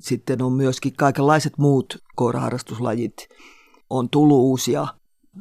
Sitten 0.01 0.43
on 0.43 0.53
myöskin 0.53 0.93
kaikenlaiset 0.97 1.59
muut 1.59 1.99
koiraharrastuslajit. 2.17 3.29
On 3.91 4.11
tullut 4.11 4.39
uusia 4.39 4.87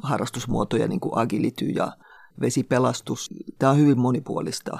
harrastusmuotoja, 0.02 0.88
niin 0.88 1.00
kuin 1.00 1.18
agility 1.18 1.64
ja 1.64 1.92
vesipelastus. 2.40 3.30
Tämä 3.58 3.72
on 3.72 3.78
hyvin 3.78 3.98
monipuolista. 3.98 4.78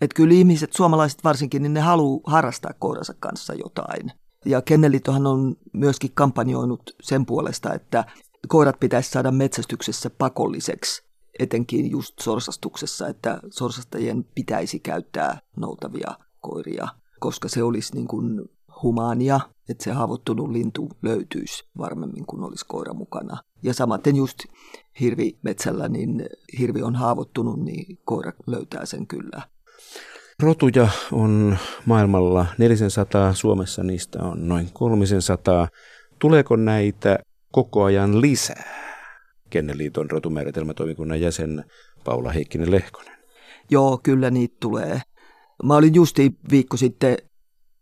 Että 0.00 0.14
kyllä 0.14 0.34
ihmiset, 0.34 0.72
suomalaiset 0.72 1.24
varsinkin, 1.24 1.62
niin 1.62 1.74
ne 1.74 1.80
haluaa 1.80 2.20
harrastaa 2.26 2.72
koiransa 2.78 3.14
kanssa 3.20 3.54
jotain. 3.54 4.12
Ja 4.44 4.62
Kennelitohan 4.62 5.26
on 5.26 5.56
myöskin 5.72 6.10
kampanjoinut 6.14 6.82
sen 7.02 7.26
puolesta, 7.26 7.74
että 7.74 8.04
koirat 8.48 8.80
pitäisi 8.80 9.10
saada 9.10 9.30
metsästyksessä 9.30 10.10
pakolliseksi, 10.10 11.03
etenkin 11.38 11.90
just 11.90 12.14
sorsastuksessa, 12.20 13.08
että 13.08 13.40
sorsastajien 13.50 14.24
pitäisi 14.34 14.80
käyttää 14.80 15.38
noutavia 15.56 16.14
koiria, 16.40 16.88
koska 17.20 17.48
se 17.48 17.62
olisi 17.62 17.94
niin 17.94 18.08
kuin 18.08 18.40
humaania, 18.82 19.40
että 19.68 19.84
se 19.84 19.92
haavoittunut 19.92 20.50
lintu 20.50 20.88
löytyisi 21.02 21.64
varmemmin, 21.78 22.26
kun 22.26 22.44
olisi 22.44 22.64
koira 22.68 22.94
mukana. 22.94 23.36
Ja 23.62 23.74
samaten 23.74 24.16
just 24.16 24.38
hirvimetsällä, 25.00 25.88
niin 25.88 26.26
hirvi 26.58 26.82
on 26.82 26.94
haavoittunut, 26.94 27.60
niin 27.60 27.98
koira 28.04 28.32
löytää 28.46 28.86
sen 28.86 29.06
kyllä. 29.06 29.42
Rotuja 30.42 30.88
on 31.12 31.56
maailmalla 31.86 32.46
400, 32.58 33.34
Suomessa 33.34 33.82
niistä 33.82 34.22
on 34.22 34.48
noin 34.48 34.70
300. 34.72 35.68
Tuleeko 36.18 36.56
näitä 36.56 37.18
koko 37.52 37.84
ajan 37.84 38.20
lisää? 38.20 38.83
Kenneliiton 39.54 40.10
rotumääritelmätoimikunnan 40.10 41.20
jäsen 41.20 41.64
Paula 42.04 42.32
Heikkinen 42.32 42.70
Lehkonen. 42.70 43.14
Joo, 43.70 44.00
kyllä 44.02 44.30
niitä 44.30 44.56
tulee. 44.60 45.00
Mä 45.62 45.74
olin 45.74 45.94
justi 45.94 46.32
viikko 46.50 46.76
sitten 46.76 47.16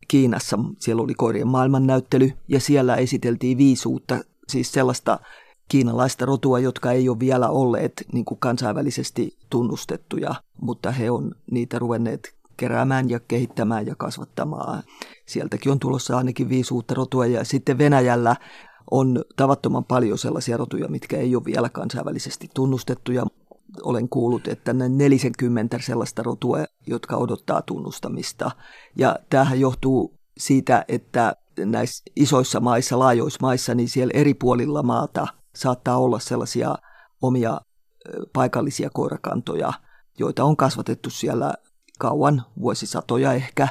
Kiinassa, 0.08 0.58
siellä 0.78 1.02
oli 1.02 1.14
koirien 1.14 1.48
maailmannäyttely 1.48 2.30
ja 2.48 2.60
siellä 2.60 2.96
esiteltiin 2.96 3.58
viisi 3.58 3.88
uutta, 3.88 4.18
siis 4.48 4.72
sellaista 4.72 5.18
kiinalaista 5.68 6.26
rotua, 6.26 6.58
jotka 6.58 6.92
ei 6.92 7.08
ole 7.08 7.18
vielä 7.18 7.48
olleet 7.48 7.92
niin 8.12 8.24
kuin 8.24 8.40
kansainvälisesti 8.40 9.36
tunnustettuja, 9.50 10.34
mutta 10.60 10.90
he 10.90 11.10
on 11.10 11.34
niitä 11.50 11.78
ruvenneet 11.78 12.34
keräämään 12.56 13.10
ja 13.10 13.20
kehittämään 13.20 13.86
ja 13.86 13.94
kasvattamaan. 13.94 14.82
Sieltäkin 15.26 15.72
on 15.72 15.78
tulossa 15.78 16.16
ainakin 16.16 16.48
viisi 16.48 16.74
uutta 16.74 16.94
rotua 16.94 17.26
ja 17.26 17.44
sitten 17.44 17.78
Venäjällä 17.78 18.36
on 18.90 19.24
tavattoman 19.36 19.84
paljon 19.84 20.18
sellaisia 20.18 20.56
rotuja, 20.56 20.88
mitkä 20.88 21.16
ei 21.16 21.36
ole 21.36 21.44
vielä 21.44 21.68
kansainvälisesti 21.68 22.50
tunnustettuja. 22.54 23.26
Olen 23.82 24.08
kuullut, 24.08 24.48
että 24.48 24.72
ne 24.72 24.88
40 24.88 25.78
sellaista 25.86 26.22
rotua, 26.22 26.58
jotka 26.86 27.16
odottaa 27.16 27.62
tunnustamista. 27.62 28.50
Ja 28.96 29.16
tämähän 29.30 29.60
johtuu 29.60 30.14
siitä, 30.38 30.84
että 30.88 31.36
näissä 31.58 32.04
isoissa 32.16 32.60
maissa, 32.60 32.98
laajoissa 32.98 33.38
maissa, 33.42 33.74
niin 33.74 33.88
siellä 33.88 34.12
eri 34.14 34.34
puolilla 34.34 34.82
maata 34.82 35.26
saattaa 35.54 35.98
olla 35.98 36.18
sellaisia 36.18 36.74
omia 37.22 37.60
paikallisia 38.32 38.90
koirakantoja, 38.90 39.72
joita 40.18 40.44
on 40.44 40.56
kasvatettu 40.56 41.10
siellä 41.10 41.54
kauan, 41.98 42.42
vuosisatoja 42.60 43.32
ehkä. 43.32 43.68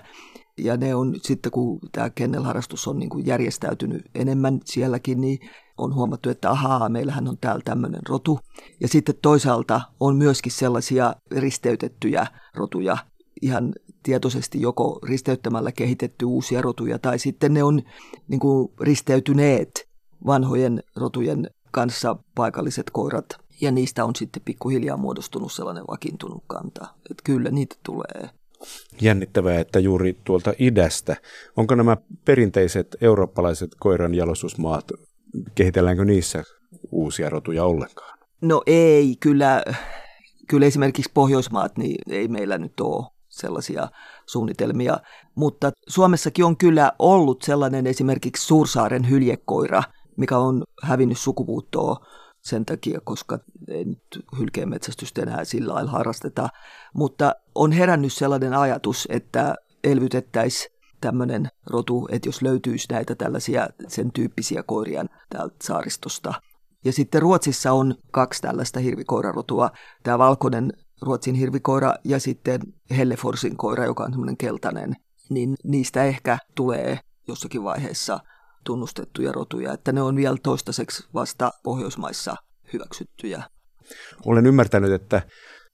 Ja 0.58 0.77
ne 0.77 0.96
on 0.96 1.15
sitten, 1.22 1.51
kun 1.51 1.79
tämä 1.91 2.10
kennelharrastus 2.10 2.88
on 2.88 3.00
niin 3.00 3.10
kuin 3.10 3.25
järjestäytynyt 3.25 4.01
enemmän 4.15 4.60
sielläkin, 4.65 5.22
niin 5.22 5.39
on 5.77 5.96
huomattu, 5.96 6.29
että 6.29 6.51
ahaa, 6.51 6.89
meillähän 6.89 7.27
on 7.27 7.38
täällä 7.41 7.62
tämmöinen 7.65 8.01
rotu. 8.10 8.39
Ja 8.79 8.88
sitten 8.88 9.15
toisaalta 9.22 9.81
on 10.00 10.15
myöskin 10.15 10.51
sellaisia 10.51 11.15
risteytettyjä 11.31 12.27
rotuja, 12.55 12.98
ihan 13.41 13.74
tietoisesti 14.03 14.62
joko 14.62 15.00
risteyttämällä 15.03 15.72
kehitetty 15.72 16.25
uusia 16.25 16.62
rotuja, 16.62 17.00
tai 17.00 17.20
sitten 17.20 17.53
ne 17.53 17.63
on 17.63 17.81
niin 18.27 18.39
kuin 18.39 18.72
risteytyneet 18.81 19.89
vanhojen 20.25 20.84
rotujen 20.96 21.50
kanssa 21.72 22.15
paikalliset 22.36 22.89
koirat 22.89 23.25
ja 23.62 23.72
niistä 23.72 24.05
on 24.05 24.15
sitten 24.15 24.41
pikkuhiljaa 24.46 24.98
muodostunut 24.98 25.51
sellainen 25.51 25.84
vakiintunut 25.88 26.43
kanta, 26.48 26.88
että 27.12 27.22
kyllä 27.24 27.51
niitä 27.51 27.75
tulee. 27.84 28.41
Jännittävää, 29.01 29.60
että 29.60 29.80
juuri 29.80 30.18
tuolta 30.24 30.53
idästä, 30.60 31.15
onko 31.58 31.75
nämä 31.75 31.98
perinteiset 32.25 32.98
eurooppalaiset 33.01 33.72
koiran 33.80 34.15
jalostusmaat, 34.15 34.91
kehitelläänkö 35.56 36.06
niissä 36.06 36.44
uusia 36.91 37.30
rotuja 37.30 37.65
ollenkaan? 37.65 38.20
No 38.41 38.62
ei, 38.65 39.15
kyllä, 39.20 39.63
kyllä 40.48 40.65
esimerkiksi 40.65 41.12
Pohjoismaat, 41.13 41.77
niin 41.77 42.01
ei 42.10 42.27
meillä 42.27 42.58
nyt 42.58 42.80
ole 42.80 43.06
sellaisia 43.30 43.88
suunnitelmia, 44.25 44.98
mutta 45.36 45.72
Suomessakin 45.88 46.46
on 46.46 46.58
kyllä 46.58 46.91
ollut 47.00 47.41
sellainen 47.41 47.88
esimerkiksi 47.88 48.46
Suursaaren 48.46 49.10
hyljekoira, 49.10 49.84
mikä 50.18 50.38
on 50.38 50.63
hävinnyt 50.84 51.18
sukupuuttoon 51.18 51.98
sen 52.42 52.66
takia, 52.66 53.00
koska 53.04 53.40
ei 53.68 53.86
nyt 53.86 54.26
hylkeenmetsästystä 54.40 55.22
enää 55.22 55.46
sillä 55.46 55.74
lailla 55.74 55.92
harrasteta. 55.92 56.50
Mutta 56.94 57.36
on 57.56 57.72
herännyt 57.72 58.14
sellainen 58.14 58.54
ajatus, 58.54 59.08
että 59.12 59.56
elvytettäisiin 59.84 60.76
tämmöinen 61.02 61.48
rotu, 61.70 62.08
että 62.12 62.30
jos 62.30 62.42
löytyisi 62.42 62.88
näitä 62.92 63.16
tällaisia 63.16 63.68
sen 63.88 64.12
tyyppisiä 64.12 64.64
koiria 64.64 65.06
täältä 65.30 65.56
saaristosta. 65.64 66.34
Ja 66.86 66.94
sitten 66.94 67.22
Ruotsissa 67.22 67.72
on 67.72 67.96
kaksi 68.12 68.42
tällaista 68.42 68.80
hirvikoirarotua. 68.80 69.72
Tämä 70.04 70.18
valkoinen 70.18 70.74
Ruotsin 71.02 71.36
hirvikoira 71.36 71.94
ja 72.04 72.20
sitten 72.20 72.62
Helleforsin 72.98 73.58
koira, 73.58 73.86
joka 73.86 74.04
on 74.04 74.12
semmoinen 74.12 74.38
keltainen. 74.38 74.96
Niin 75.30 75.56
niistä 75.64 76.04
ehkä 76.04 76.38
tulee 76.56 77.00
jossakin 77.28 77.64
vaiheessa 77.64 78.20
tunnustettuja 78.63 79.32
rotuja, 79.32 79.74
että 79.74 79.91
ne 79.91 80.01
on 80.01 80.15
vielä 80.15 80.38
toistaiseksi 80.44 81.03
vasta 81.13 81.51
Pohjoismaissa 81.63 82.36
hyväksyttyjä. 82.74 83.44
Olen 84.25 84.46
ymmärtänyt, 84.46 84.91
että 84.91 85.22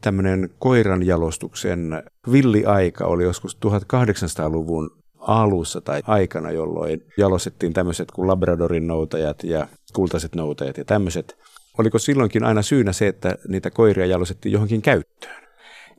tämmöinen 0.02 0.50
koiran 0.60 1.06
jalostuksen 1.06 2.04
villiaika 2.32 3.06
oli 3.06 3.24
joskus 3.24 3.58
1800-luvun 3.66 4.90
alussa 5.20 5.82
tai 5.82 6.02
aikana, 6.08 6.52
jolloin 6.52 7.02
jalostettiin 7.18 7.74
tämmöiset 7.74 8.12
kuin 8.12 8.28
Labradorin 8.28 8.88
noutajat 8.88 9.44
ja 9.44 9.68
kultaiset 9.94 10.36
noutajat 10.36 10.78
ja 10.78 10.86
tämmöiset. 10.86 11.38
Oliko 11.78 12.00
silloinkin 12.00 12.44
aina 12.44 12.62
syynä 12.62 12.94
se, 12.94 13.08
että 13.08 13.36
niitä 13.48 13.72
koiria 13.72 14.06
jalostettiin 14.06 14.54
johonkin 14.54 14.82
käyttöön? 14.82 15.48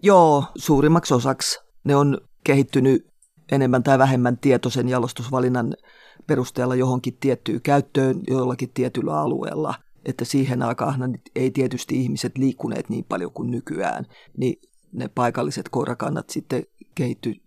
Joo, 0.03 0.45
suurimmaksi 0.57 1.15
osaksi 1.15 1.61
ne 1.85 1.97
on 1.97 2.19
kehittynyt 2.45 3.07
enemmän 3.53 3.83
tai 3.83 3.99
vähemmän 3.99 4.39
tietoisen 4.39 4.89
jalostusvalinnan 4.89 5.75
perusteella 6.27 6.75
johonkin 6.75 7.17
tiettyyn 7.21 7.63
käyttöön 7.63 8.21
jollakin 8.29 8.71
tietyllä 8.75 9.21
alueella. 9.21 9.75
Että 10.05 10.25
siihen 10.25 10.63
aikaan 10.63 11.19
ei 11.37 11.51
tietysti 11.51 12.03
ihmiset 12.03 12.39
liikkuneet 12.39 12.89
niin 12.89 13.05
paljon 13.09 13.33
kuin 13.33 13.51
nykyään, 13.51 14.07
niin 14.37 14.61
ne 14.93 15.09
paikalliset 15.09 15.69
koirakannat 15.69 16.31
sitten 16.31 16.63
kehittyi 16.95 17.43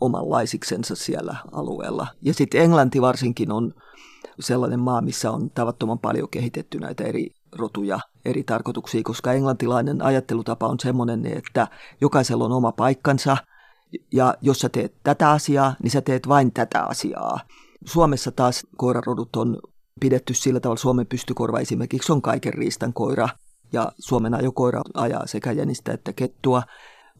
omanlaisiksensa 0.00 0.96
siellä 0.96 1.36
alueella. 1.52 2.06
Ja 2.22 2.34
sitten 2.34 2.62
Englanti 2.62 3.00
varsinkin 3.00 3.52
on 3.52 3.74
sellainen 4.40 4.80
maa, 4.80 5.00
missä 5.00 5.30
on 5.30 5.50
tavattoman 5.50 5.98
paljon 5.98 6.28
kehitetty 6.28 6.78
näitä 6.78 7.04
eri 7.04 7.34
rotuja 7.52 8.00
eri 8.24 8.44
tarkoituksia, 8.44 9.02
koska 9.04 9.32
englantilainen 9.32 10.02
ajattelutapa 10.02 10.66
on 10.66 10.80
semmoinen, 10.80 11.26
että 11.26 11.68
jokaisella 12.00 12.44
on 12.44 12.52
oma 12.52 12.72
paikkansa, 12.72 13.36
ja 14.12 14.34
jos 14.40 14.58
sä 14.58 14.68
teet 14.68 14.94
tätä 15.02 15.30
asiaa, 15.30 15.74
niin 15.82 15.90
sä 15.90 16.00
teet 16.00 16.28
vain 16.28 16.52
tätä 16.52 16.84
asiaa. 16.84 17.40
Suomessa 17.84 18.32
taas 18.32 18.66
koirarodut 18.76 19.36
on 19.36 19.58
pidetty 20.00 20.34
sillä 20.34 20.60
tavalla, 20.60 20.80
Suomen 20.80 21.06
pystykorva 21.06 21.60
esimerkiksi 21.60 22.12
on 22.12 22.22
kaiken 22.22 22.54
riistan 22.54 22.92
koira, 22.92 23.28
ja 23.72 23.92
Suomen 23.98 24.34
ajokoira 24.34 24.82
ajaa 24.94 25.26
sekä 25.26 25.52
jänistä 25.52 25.92
että 25.92 26.12
kettua, 26.12 26.62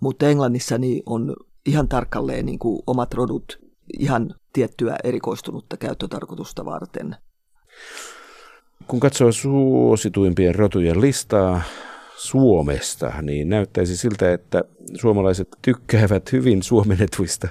mutta 0.01 0.29
Englannissa 0.29 0.79
niin 0.79 1.03
on 1.07 1.37
ihan 1.67 1.89
tarkalleen 1.89 2.47
niin 2.47 2.59
kuin 2.59 2.83
omat 2.87 3.15
rodut 3.15 3.59
ihan 3.99 4.35
tiettyä 4.53 4.97
erikoistunutta 5.05 5.77
käyttötarkoitusta 5.77 6.65
varten. 6.65 7.17
Kun 8.87 9.01
katsoo 9.01 9.33
suosituimpien 9.33 10.55
rotujen 10.55 11.01
listaa 11.01 11.63
Suomesta, 12.17 13.13
niin 13.23 13.49
näyttäisi 13.49 13.97
siltä, 13.97 14.33
että 14.33 14.65
suomalaiset 15.01 15.49
tykkäävät 15.63 16.33
hyvin 16.33 16.63
suomennetuista 16.63 17.49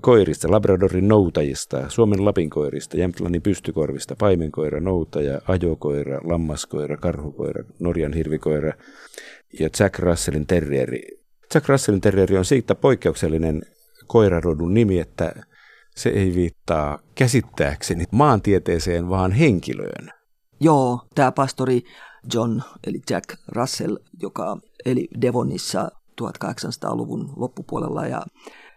koirista, 0.00 0.50
Labradorin 0.50 1.08
noutajista, 1.08 1.88
Suomen 1.88 2.24
lapinkoirista, 2.24 2.96
Jämtlannin 2.96 3.42
pystykorvista, 3.42 4.16
paimenkoira, 4.18 4.80
noutaja, 4.80 5.40
ajokoira, 5.48 6.20
lammaskoira, 6.24 6.96
karhukoira, 6.96 7.64
Norjan 7.78 8.12
hirvikoira 8.12 8.72
ja 9.60 9.68
Jack 9.80 9.98
Russellin 9.98 10.46
terrieri. 10.46 11.02
Jack 11.54 11.68
Russellin 11.68 12.00
terrieri 12.00 12.38
on 12.38 12.44
siitä 12.44 12.74
poikkeuksellinen 12.74 13.62
koirarodun 14.06 14.74
nimi, 14.74 14.98
että 14.98 15.32
se 15.96 16.08
ei 16.08 16.34
viittaa 16.34 16.98
käsittääkseni 17.14 18.04
maantieteeseen, 18.12 19.08
vaan 19.08 19.32
henkilöön. 19.32 20.10
Joo, 20.60 21.00
tämä 21.14 21.32
pastori 21.32 21.82
John, 22.34 22.60
eli 22.86 23.00
Jack 23.10 23.34
Russell, 23.48 23.96
joka 24.22 24.58
eli 24.84 25.08
Devonissa 25.20 25.90
1800-luvun 26.22 27.32
loppupuolella 27.36 28.06
ja 28.06 28.22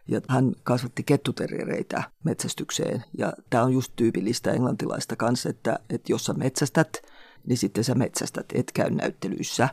ja 0.08 0.22
hän 0.30 0.52
kasvatti 0.64 1.04
kettuteriereitä 1.04 2.04
metsästykseen. 2.24 3.04
Ja 3.18 3.34
tämä 3.50 3.64
on 3.64 3.74
just 3.74 3.94
tyypillistä 3.96 4.52
englantilaista 4.52 5.16
kanssa, 5.16 5.50
että, 5.50 5.80
että 5.90 6.12
jos 6.12 6.26
sä 6.26 6.34
metsästät, 6.34 7.02
niin 7.48 7.58
sitten 7.58 7.84
sä 7.84 7.96
metsästät, 7.96 8.46
et 8.54 8.72
käy 8.72 8.90
näyttelyissä. 8.90 9.70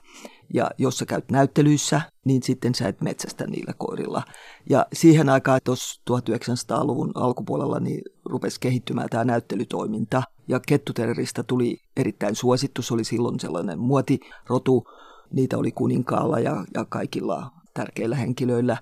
Ja 0.55 0.71
jos 0.79 0.99
sä 0.99 1.07
käyt 1.07 1.31
näyttelyissä, 1.31 2.01
niin 2.25 2.43
sitten 2.43 2.75
sä 2.75 2.89
et 2.89 3.01
metsästä 3.01 3.47
niillä 3.47 3.73
koirilla. 3.79 4.23
Ja 4.71 4.87
siihen 4.93 5.29
aikaan 5.29 5.61
tuossa 5.65 6.03
1900-luvun 6.11 7.13
alkupuolella 7.15 7.81
niin 7.81 8.03
rupesi 8.25 8.61
kehittymään 8.61 9.09
tämä 9.11 9.25
näyttelytoiminta. 9.25 10.23
Ja 10.49 10.61
kettuterrorista 10.61 11.45
tuli 11.45 11.79
erittäin 11.97 12.37
suosittu. 12.37 12.83
Se 12.83 12.95
oli 12.95 13.05
silloin 13.05 13.41
sellainen 13.41 13.79
muotirotu. 13.79 14.85
Niitä 15.31 15.59
oli 15.59 15.73
kuninkaalla 15.73 16.39
ja, 16.39 16.65
ja 16.75 16.85
kaikilla 16.85 17.51
tärkeillä 17.75 18.17
henkilöillä. 18.17 18.77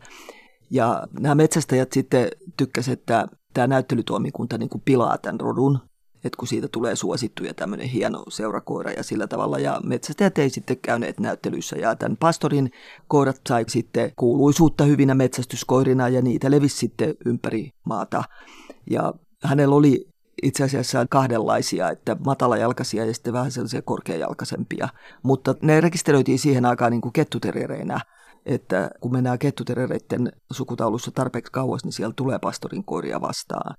Ja 0.70 1.06
nämä 1.20 1.34
metsästäjät 1.34 1.92
sitten 1.92 2.28
tykkäsivät, 2.56 2.98
että 2.98 3.26
tämä 3.54 3.66
näyttelytoimikunta 3.66 4.58
niin 4.58 4.68
kuin 4.68 4.82
pilaa 4.84 5.18
tämän 5.18 5.40
rodun, 5.40 5.78
että 6.24 6.36
kun 6.38 6.48
siitä 6.48 6.68
tulee 6.72 6.96
suosittu 6.96 7.44
ja 7.44 7.54
tämmöinen 7.54 7.88
hieno 7.88 8.24
seurakoira 8.28 8.90
ja 8.90 9.02
sillä 9.02 9.26
tavalla. 9.26 9.58
Ja 9.58 9.80
metsästäjät 9.84 10.38
ei 10.38 10.50
sitten 10.50 10.76
käyneet 10.82 11.20
näyttelyissä 11.20 11.76
ja 11.76 11.96
tämän 11.96 12.16
pastorin 12.16 12.70
koirat 13.08 13.40
sai 13.48 13.64
sitten 13.68 14.12
kuuluisuutta 14.16 14.84
hyvinä 14.84 15.14
metsästyskoirina 15.14 16.08
ja 16.08 16.22
niitä 16.22 16.50
levisi 16.50 16.76
sitten 16.76 17.14
ympäri 17.26 17.70
maata. 17.86 18.24
Ja 18.90 19.14
hänellä 19.44 19.74
oli 19.74 20.08
itse 20.42 20.64
asiassa 20.64 21.06
kahdenlaisia, 21.10 21.90
että 21.90 22.16
matalajalkaisia 22.24 23.04
ja 23.04 23.14
sitten 23.14 23.32
vähän 23.32 23.50
sellaisia 23.50 23.82
korkeajalkaisempia. 23.82 24.88
Mutta 25.22 25.54
ne 25.62 25.80
rekisteröitiin 25.80 26.38
siihen 26.38 26.64
aikaan 26.64 26.90
niin 26.90 27.00
kuin 27.00 27.12
kettuteriereinä 27.12 28.00
että 28.47 28.90
kun 29.00 29.12
mennään 29.12 29.38
kettuterereiden 29.38 30.32
sukutaulussa 30.52 31.11
tarpeeksi 31.11 31.52
kauas, 31.52 31.85
niin 31.85 31.92
siellä 31.92 32.14
tulee 32.16 32.38
pastorin 32.38 32.85
koiria 32.85 33.20
vastaan. 33.20 33.76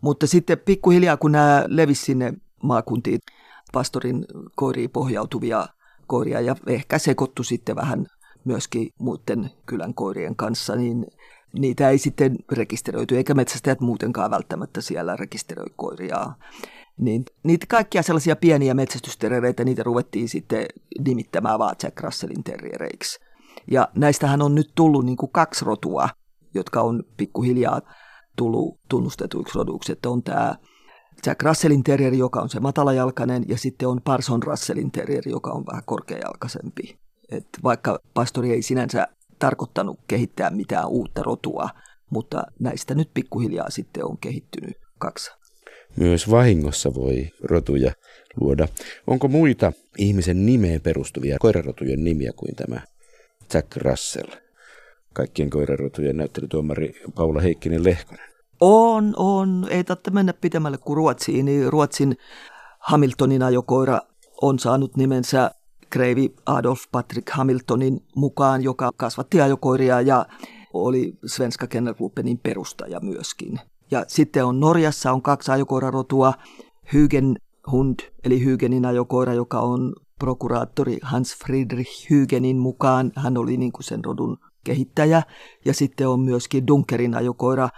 Mutta 0.00 0.26
sitten 0.26 0.58
pikkuhiljaa, 0.58 1.16
kun 1.16 1.32
nämä 1.32 1.64
levisi 1.66 2.04
sinne 2.04 2.32
maakuntiin, 2.62 3.18
pastorin 3.72 4.24
koiriin 4.54 4.90
pohjautuvia 4.90 5.66
koiria 6.06 6.40
ja 6.40 6.56
ehkä 6.66 6.98
sekoittu 6.98 7.42
sitten 7.42 7.76
vähän 7.76 8.06
myöskin 8.44 8.88
muiden 8.98 9.50
kylän 9.66 9.94
koirien 9.94 10.36
kanssa, 10.36 10.76
niin 10.76 11.06
niitä 11.52 11.90
ei 11.90 11.98
sitten 11.98 12.36
rekisteröity, 12.52 13.16
eikä 13.16 13.34
metsästäjät 13.34 13.80
muutenkaan 13.80 14.30
välttämättä 14.30 14.80
siellä 14.80 15.16
rekisteröi 15.16 15.66
koiria. 15.76 16.32
Niin, 16.98 17.24
niitä 17.42 17.66
kaikkia 17.68 18.02
sellaisia 18.02 18.36
pieniä 18.36 18.74
metsästysterereitä, 18.74 19.64
niitä 19.64 19.82
ruvettiin 19.82 20.28
sitten 20.28 20.66
nimittämään 21.06 21.58
vaan 21.58 21.76
Jack 21.82 22.00
Russellin 22.00 22.44
terriereiksi. 22.44 23.27
Ja 23.70 23.88
näistähän 23.94 24.42
on 24.42 24.54
nyt 24.54 24.72
tullut 24.74 25.04
niin 25.04 25.16
kuin 25.16 25.32
kaksi 25.32 25.64
rotua, 25.64 26.08
jotka 26.54 26.80
on 26.80 27.02
pikkuhiljaa 27.16 27.80
tullut 28.36 28.80
tunnustetuiksi 28.88 29.58
roduiksi. 29.58 29.92
Että 29.92 30.08
on 30.08 30.22
tämä 30.22 30.54
Jack 31.26 31.42
Russellin 31.42 31.84
terrier, 31.84 32.14
joka 32.14 32.40
on 32.40 32.48
se 32.48 32.60
matalajalkainen, 32.60 33.44
ja 33.48 33.58
sitten 33.58 33.88
on 33.88 34.00
Parson 34.04 34.42
Russellin 34.42 34.90
terrier, 34.90 35.28
joka 35.28 35.50
on 35.50 35.66
vähän 35.66 35.82
korkeajalkaisempi. 35.86 36.98
Et 37.30 37.48
vaikka 37.62 37.98
pastori 38.14 38.50
ei 38.50 38.62
sinänsä 38.62 39.06
tarkoittanut 39.38 40.00
kehittää 40.08 40.50
mitään 40.50 40.88
uutta 40.88 41.22
rotua, 41.22 41.68
mutta 42.10 42.42
näistä 42.60 42.94
nyt 42.94 43.10
pikkuhiljaa 43.14 43.70
sitten 43.70 44.04
on 44.04 44.18
kehittynyt 44.18 44.76
kaksi. 44.98 45.30
Myös 45.96 46.30
vahingossa 46.30 46.94
voi 46.94 47.30
rotuja 47.42 47.92
luoda. 48.40 48.68
Onko 49.06 49.28
muita 49.28 49.72
ihmisen 49.98 50.46
nimeen 50.46 50.80
perustuvia 50.80 51.36
koirarotujen 51.40 52.04
nimiä 52.04 52.32
kuin 52.36 52.54
tämä 52.56 52.80
Jack 53.54 53.76
Russell, 53.76 54.30
kaikkien 55.14 55.50
koirarotujen 55.50 56.16
näyttelytuomari 56.16 56.92
Paula 57.14 57.40
Heikkinen 57.40 57.84
Lehkonen. 57.84 58.28
On, 58.60 59.14
on. 59.16 59.66
Ei 59.70 59.84
tarvitse 59.84 60.10
mennä 60.10 60.32
pitemmälle 60.32 60.78
kuin 60.78 60.96
Ruotsiin. 60.96 61.44
Niin 61.44 61.72
Ruotsin 61.72 62.16
Hamiltonin 62.78 63.42
ajokoira 63.42 64.00
on 64.42 64.58
saanut 64.58 64.96
nimensä 64.96 65.50
kreivi 65.90 66.34
Adolf 66.46 66.80
Patrick 66.92 67.30
Hamiltonin 67.30 68.00
mukaan, 68.16 68.62
joka 68.62 68.90
kasvatti 68.96 69.40
ajokoiria 69.40 70.00
ja 70.00 70.26
oli 70.74 71.12
Svenska 71.26 71.66
Kennelklubbenin 71.66 72.38
perustaja 72.38 73.00
myöskin. 73.00 73.60
Ja 73.90 74.04
sitten 74.08 74.44
on 74.44 74.60
Norjassa 74.60 75.12
on 75.12 75.22
kaksi 75.22 75.50
ajokoirarotua, 75.50 76.32
Hygen 76.92 77.36
Hund, 77.72 78.00
eli 78.24 78.44
Hygenin 78.44 78.86
ajokoira, 78.86 79.34
joka 79.34 79.60
on 79.60 79.94
prokuraattori 80.18 80.98
Hans 81.02 81.36
Friedrich 81.36 82.10
Hygenin 82.10 82.58
mukaan. 82.58 83.12
Hän 83.16 83.38
oli 83.38 83.56
niin 83.56 83.72
kuin 83.72 83.84
sen 83.84 84.04
rodun 84.04 84.38
kehittäjä. 84.64 85.22
Ja 85.64 85.74
sitten 85.74 86.08
on 86.08 86.20
myöskin 86.20 86.66
Dunkerin 86.66 87.14
ajokoira, 87.14 87.68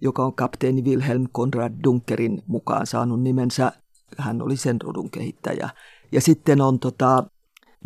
joka 0.00 0.24
on 0.24 0.34
kapteeni 0.34 0.82
Wilhelm 0.82 1.26
Konrad 1.32 1.74
Dunkerin 1.84 2.42
mukaan 2.46 2.86
saanut 2.86 3.22
nimensä. 3.22 3.72
Hän 4.18 4.42
oli 4.42 4.56
sen 4.56 4.80
rodun 4.80 5.10
kehittäjä. 5.10 5.68
Ja 6.12 6.20
sitten 6.20 6.60
on 6.60 6.78
tota 6.78 7.24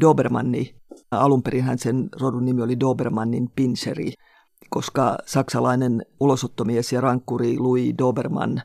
Dobermanni. 0.01 0.75
Alun 1.11 1.43
perin 1.43 1.65
hän 1.65 1.79
sen 1.79 2.09
rodun 2.21 2.45
nimi 2.45 2.63
oli 2.63 2.81
Dobermannin 2.81 3.51
pinseri, 3.57 4.13
koska 4.71 5.19
saksalainen 5.27 6.07
ulosottomies 6.21 6.93
ja 6.93 7.01
rankkuri 7.01 7.59
Louis 7.59 7.95
Dobermann 7.99 8.61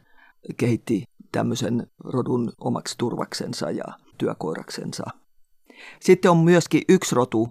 kehitti 0.57 1.03
tämmöisen 1.31 1.87
rodun 2.03 2.51
omaksi 2.61 2.95
turvaksensa 2.97 3.71
ja 3.71 3.83
työkoiraksensa. 4.17 5.03
Sitten 5.99 6.31
on 6.31 6.37
myöskin 6.37 6.81
yksi 6.89 7.15
rotu, 7.15 7.49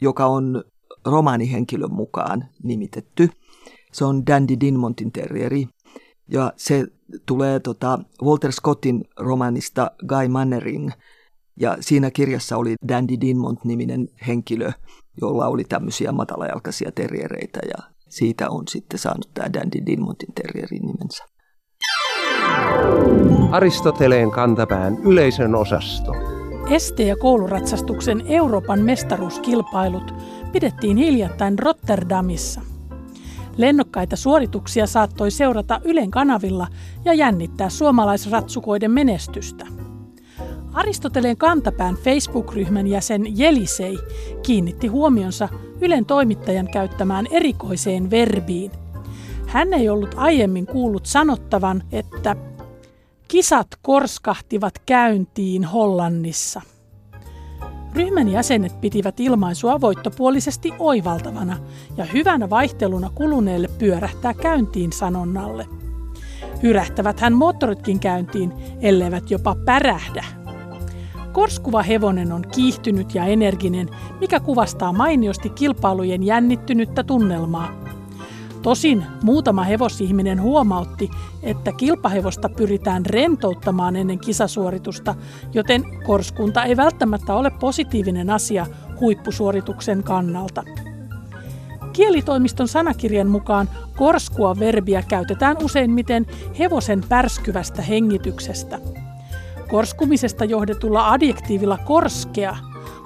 joka 0.00 0.26
on 0.26 0.64
romaanihenkilön 1.06 1.92
mukaan 1.92 2.44
nimitetty. 2.62 3.30
Se 3.92 4.04
on 4.04 4.26
Dandy 4.26 4.56
Dinmontin 4.60 5.12
terrieri. 5.12 5.68
Ja 6.28 6.52
se 6.56 6.86
tulee 7.26 7.60
tota 7.60 7.98
Walter 8.22 8.52
Scottin 8.52 9.04
romanista 9.18 9.90
Guy 10.06 10.28
Mannering. 10.28 10.90
Ja 11.60 11.76
siinä 11.80 12.10
kirjassa 12.10 12.56
oli 12.56 12.74
Dandy 12.88 13.14
Dinmont-niminen 13.20 14.08
henkilö, 14.26 14.72
jolla 15.20 15.46
oli 15.46 15.64
tämmöisiä 15.64 16.12
matalajalkaisia 16.12 16.92
terriereitä. 16.92 17.60
Ja 17.68 17.84
siitä 18.08 18.50
on 18.50 18.68
sitten 18.68 18.98
saanut 18.98 19.30
tämä 19.34 19.52
Dandy 19.52 19.86
Dinmontin 19.86 20.34
terrierin 20.34 20.86
nimensä. 20.86 21.24
Aristoteleen 23.50 24.30
kantapään 24.30 24.98
yleisön 24.98 25.54
osasto. 25.54 26.39
Este- 26.70 27.02
ja 27.02 27.16
kouluratsastuksen 27.16 28.22
Euroopan 28.26 28.80
mestaruuskilpailut 28.80 30.14
pidettiin 30.52 30.96
hiljattain 30.96 31.58
Rotterdamissa. 31.58 32.60
Lennokkaita 33.56 34.16
suorituksia 34.16 34.86
saattoi 34.86 35.30
seurata 35.30 35.80
Ylen 35.84 36.10
kanavilla 36.10 36.66
ja 37.04 37.14
jännittää 37.14 37.68
suomalaisratsukoiden 37.68 38.90
menestystä. 38.90 39.66
Aristoteleen 40.72 41.36
kantapään 41.36 41.94
Facebook-ryhmän 41.94 42.86
jäsen 42.86 43.38
Jelisei 43.38 43.98
kiinnitti 44.42 44.86
huomionsa 44.86 45.48
Ylen 45.80 46.04
toimittajan 46.04 46.68
käyttämään 46.72 47.26
erikoiseen 47.30 48.10
verbiin. 48.10 48.70
Hän 49.46 49.72
ei 49.72 49.88
ollut 49.88 50.14
aiemmin 50.16 50.66
kuullut 50.66 51.06
sanottavan, 51.06 51.82
että 51.92 52.36
Kisat 53.30 53.68
korskahtivat 53.82 54.74
käyntiin 54.86 55.64
Hollannissa. 55.64 56.60
Ryhmän 57.94 58.28
jäsenet 58.28 58.80
pitivät 58.80 59.20
ilmaisua 59.20 59.80
voittopuolisesti 59.80 60.72
oivaltavana 60.78 61.56
ja 61.96 62.04
hyvänä 62.04 62.50
vaihteluna 62.50 63.10
kuluneelle 63.14 63.68
pyörähtää 63.78 64.34
käyntiin 64.34 64.92
sanonnalle. 64.92 65.66
Hyrähtävät 66.62 67.20
hän 67.20 67.32
moottoritkin 67.32 68.00
käyntiin, 68.00 68.52
elleivät 68.80 69.30
jopa 69.30 69.56
pärähdä. 69.64 70.24
Korskuva 71.32 71.82
hevonen 71.82 72.32
on 72.32 72.44
kiihtynyt 72.54 73.14
ja 73.14 73.24
energinen, 73.24 73.88
mikä 74.20 74.40
kuvastaa 74.40 74.92
mainiosti 74.92 75.50
kilpailujen 75.50 76.22
jännittynyttä 76.22 77.02
tunnelmaa– 77.04 77.72
Tosin 78.62 79.06
muutama 79.22 79.64
hevosihminen 79.64 80.42
huomautti, 80.42 81.10
että 81.42 81.72
kilpahevosta 81.72 82.48
pyritään 82.48 83.06
rentouttamaan 83.06 83.96
ennen 83.96 84.18
kisasuoritusta, 84.18 85.14
joten 85.54 85.84
korskunta 86.06 86.64
ei 86.64 86.76
välttämättä 86.76 87.34
ole 87.34 87.50
positiivinen 87.50 88.30
asia 88.30 88.66
huippusuorituksen 89.00 90.02
kannalta. 90.02 90.62
Kielitoimiston 91.92 92.68
sanakirjan 92.68 93.28
mukaan 93.28 93.68
korskua 93.96 94.58
verbiä 94.58 95.02
käytetään 95.02 95.56
useimmiten 95.62 96.26
hevosen 96.58 97.04
pärskyvästä 97.08 97.82
hengityksestä. 97.82 98.78
Korskumisesta 99.70 100.44
johdetulla 100.44 101.12
adjektiivilla 101.12 101.78
korskea 101.78 102.56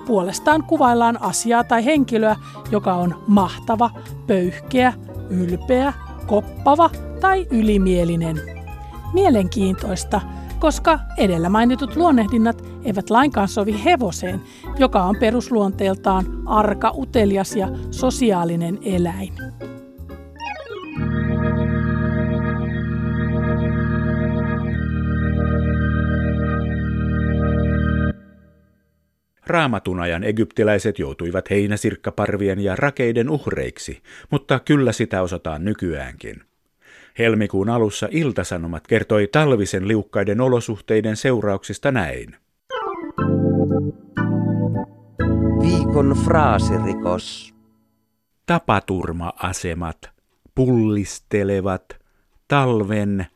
puolestaan 0.07 0.63
kuvaillaan 0.63 1.23
asiaa 1.23 1.65
tai 1.65 1.85
henkilöä, 1.85 2.37
joka 2.71 2.95
on 2.95 3.23
mahtava, 3.27 3.91
pöyhkeä, 4.27 4.93
ylpeä, 5.31 5.93
koppava 6.27 6.91
tai 7.21 7.47
ylimielinen. 7.51 8.41
Mielenkiintoista, 9.13 10.21
koska 10.61 10.99
edellä 11.17 11.49
mainitut 11.49 11.97
luonnehdinnat 11.97 12.65
eivät 12.85 13.11
lainkaan 13.11 13.49
sovi 13.49 13.85
hevoseen, 13.85 14.41
joka 14.79 15.03
on 15.05 15.17
perusluonteeltaan 15.21 16.27
arka, 16.47 16.93
utelias 16.97 17.57
ja 17.57 17.69
sosiaalinen 17.91 18.79
eläin. 18.83 19.33
Raamatun 29.55 30.01
ajan 30.01 30.25
egyptiläiset 30.25 30.99
joutuivat 30.99 31.51
heinäsirkkaparvien 31.51 32.61
ja 32.61 32.77
rakeiden 32.77 33.31
uhreiksi, 33.31 34.03
mutta 34.31 34.61
kyllä 34.61 34.93
sitä 34.93 35.23
osataan 35.23 35.65
nykyäänkin. 35.65 36.43
Helmikuun 37.19 37.69
alussa 37.69 38.09
Iltasanomat 38.11 38.87
kertoi 38.87 39.29
talvisen 39.33 39.89
liukkaiden 39.89 40.41
olosuhteiden 40.41 41.17
seurauksista 41.17 41.93
näin. 41.93 42.37
Viikon 45.63 46.17
fraasirikos. 46.25 47.55
Tapaturma-asemat 48.47 50.11
pullistelevat 50.55 51.85
talven 52.49 53.27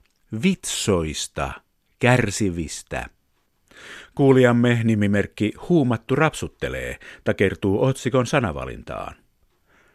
vitsoista 0.43 1.51
kärsivistä. 1.99 3.18
Kuulijamme 4.19 4.81
nimimerkki 4.85 5.53
Huumattu 5.69 6.17
rapsuttelee 6.17 6.99
takertuu 7.25 7.85
otsikon 7.85 8.27
sanavalintaan. 8.27 9.15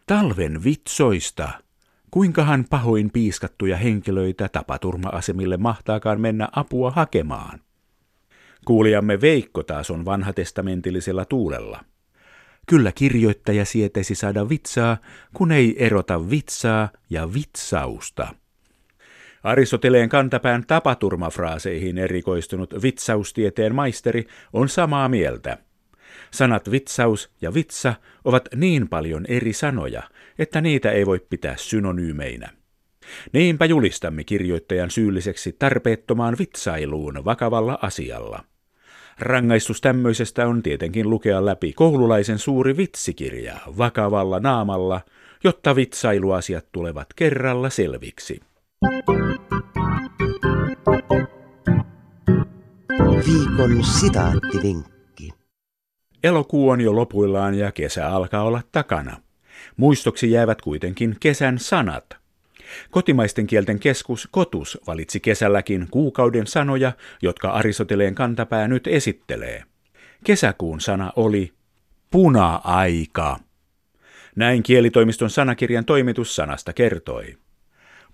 Talven 0.08 0.64
vitsoista. 0.64 1.50
Kuinkahan 2.12 2.66
pahoin 2.70 3.12
piiskattuja 3.12 3.78
henkilöitä 3.78 4.50
tapaturma-asemille 4.50 5.58
mahtaakaan 5.58 6.22
mennä 6.22 6.50
apua 6.52 6.92
hakemaan? 6.92 7.60
Kuulijamme 8.66 9.22
Veikko 9.22 9.64
taas 9.64 9.92
on 9.92 10.06
vanhatestamentillisella 10.06 11.26
tuulella. 11.26 11.84
Kyllä 12.68 12.92
kirjoittaja 12.92 13.66
sietäisi 13.66 14.16
saada 14.16 14.50
vitsaa, 14.50 14.98
kun 15.34 15.52
ei 15.52 15.86
erota 15.86 16.30
vitsaa 16.30 16.90
ja 17.10 17.34
vitsausta. 17.34 18.28
Aristoteleen 19.44 20.10
kantapään 20.10 20.64
tapaturmafraaseihin 20.68 21.98
erikoistunut 21.98 22.74
vitsaustieteen 22.84 23.76
maisteri 23.76 24.28
on 24.54 24.70
samaa 24.70 25.10
mieltä. 25.10 25.58
Sanat 26.32 26.72
vitsaus 26.72 27.32
ja 27.42 27.54
vitsa 27.54 27.94
ovat 28.26 28.50
niin 28.56 28.90
paljon 28.90 29.26
eri 29.26 29.54
sanoja, 29.54 30.04
että 30.40 30.62
niitä 30.62 30.92
ei 30.92 31.06
voi 31.06 31.22
pitää 31.30 31.56
synonyymeinä. 31.58 32.50
Niinpä 33.34 33.66
julistamme 33.66 34.24
kirjoittajan 34.24 34.92
syylliseksi 34.92 35.56
tarpeettomaan 35.60 36.36
vitsailuun 36.40 37.26
vakavalla 37.26 37.80
asialla. 37.82 38.44
Rangaistus 39.20 39.82
tämmöisestä 39.82 40.48
on 40.48 40.64
tietenkin 40.64 41.10
lukea 41.10 41.46
läpi 41.46 41.74
koululaisen 41.74 42.40
suuri 42.40 42.78
vitsikirja 42.78 43.60
vakavalla 43.78 44.40
naamalla, 44.40 45.02
jotta 45.44 45.76
vitsailuasiat 45.76 46.66
tulevat 46.72 47.08
kerralla 47.16 47.70
selviksi. 47.70 48.40
Viikon 53.18 53.84
sitaattivinkki. 53.84 55.30
Elokuu 56.24 56.70
on 56.70 56.82
jo 56.82 56.96
lopuillaan 56.96 57.56
ja 57.56 57.72
kesä 57.72 58.10
alkaa 58.10 58.44
olla 58.44 58.62
takana. 58.72 59.18
Muistoksi 59.78 60.32
jäävät 60.32 60.62
kuitenkin 60.62 61.16
kesän 61.20 61.60
sanat. 61.60 62.18
Kotimaisten 62.92 63.48
kielten 63.48 63.80
keskus 63.80 64.28
Kotus 64.32 64.78
valitsi 64.88 65.20
kesälläkin 65.20 65.88
kuukauden 65.92 66.48
sanoja, 66.48 66.92
jotka 67.22 67.50
Aristoteleen 67.50 68.16
kantapää 68.16 68.68
nyt 68.68 68.88
esittelee. 68.88 69.64
Kesäkuun 70.24 70.82
sana 70.82 71.12
oli 71.16 71.54
puna-aika. 72.12 73.40
Näin 74.36 74.64
kielitoimiston 74.64 75.30
sanakirjan 75.30 75.86
toimitus 75.86 76.36
sanasta 76.36 76.74
kertoi. 76.74 77.38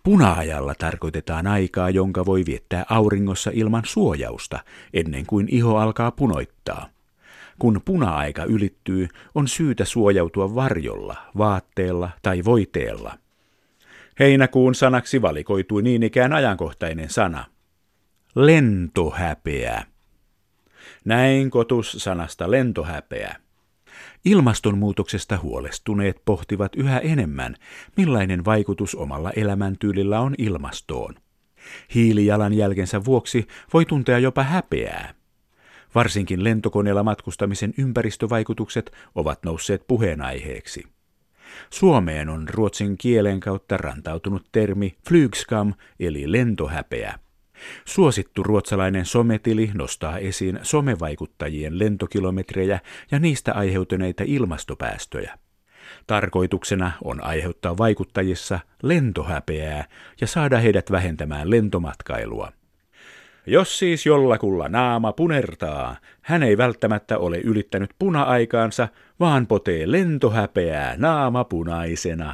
Puna-ajalla 0.04 0.76
tarkoitetaan 0.76 1.48
aikaa, 1.48 1.90
jonka 1.90 2.26
voi 2.26 2.44
viettää 2.46 2.86
auringossa 2.90 3.52
ilman 3.54 3.84
suojausta 3.86 4.60
ennen 4.94 5.26
kuin 5.26 5.48
iho 5.52 5.78
alkaa 5.78 6.12
punoittaa. 6.12 6.90
Kun 7.60 7.82
puna-aika 7.86 8.44
ylittyy, 8.44 9.08
on 9.36 9.48
syytä 9.48 9.86
suojautua 9.86 10.56
varjolla, 10.56 11.16
vaatteella 11.38 12.10
tai 12.22 12.46
voiteella. 12.46 13.18
Heinäkuun 14.20 14.76
sanaksi 14.76 15.22
valikoitui 15.22 15.82
niin 15.82 16.04
ikään 16.04 16.34
ajankohtainen 16.34 17.10
sana. 17.10 17.46
Lentohäpeä. 18.36 19.84
Näin 21.06 21.50
kotus 21.50 21.92
sanasta 21.92 22.52
lentohäpeä. 22.52 23.36
Ilmastonmuutoksesta 24.26 25.38
huolestuneet 25.38 26.22
pohtivat 26.26 26.76
yhä 26.76 27.00
enemmän, 27.00 27.56
millainen 27.98 28.46
vaikutus 28.46 28.96
omalla 28.96 29.32
elämäntyylillä 29.32 30.20
on 30.20 30.36
ilmastoon. 30.38 31.16
Hiilijalanjälkensä 31.96 33.06
vuoksi 33.06 33.48
voi 33.74 33.86
tuntea 33.86 34.20
jopa 34.20 34.44
häpeää. 34.44 35.14
Varsinkin 35.96 36.44
lentokoneella 36.44 37.04
matkustamisen 37.04 37.74
ympäristövaikutukset 37.78 38.92
ovat 39.16 39.44
nousseet 39.44 39.88
puheenaiheeksi. 39.88 40.84
Suomeen 41.70 42.30
on 42.30 42.50
ruotsin 42.50 42.98
kielen 42.98 43.40
kautta 43.40 43.78
rantautunut 43.78 44.46
termi 44.52 44.96
flygskam 45.08 45.74
eli 46.00 46.32
lentohäpeä. 46.32 47.20
Suosittu 47.86 48.44
ruotsalainen 48.44 49.06
sometili 49.06 49.72
nostaa 49.74 50.18
esiin 50.18 50.60
somevaikuttajien 50.64 51.80
lentokilometrejä 51.80 52.80
ja 53.12 53.20
niistä 53.20 53.54
aiheutuneita 53.54 54.24
ilmastopäästöjä. 54.28 55.38
Tarkoituksena 56.08 56.92
on 57.04 57.24
aiheuttaa 57.24 57.78
vaikuttajissa 57.78 58.60
lentohäpeää 58.84 59.86
ja 60.22 60.28
saada 60.28 60.58
heidät 60.58 60.92
vähentämään 60.92 61.50
lentomatkailua. 61.50 62.52
Jos 63.46 63.80
siis 63.80 64.06
jollakulla 64.06 64.70
naama 64.70 65.14
punertaa, 65.14 65.96
hän 66.22 66.44
ei 66.44 66.58
välttämättä 66.58 67.18
ole 67.18 67.38
ylittänyt 67.38 67.90
puna-aikaansa, 68.00 68.88
vaan 69.20 69.48
potee 69.48 69.92
lentohäpeää 69.92 70.96
naama 70.98 71.44
punaisena. 71.44 72.34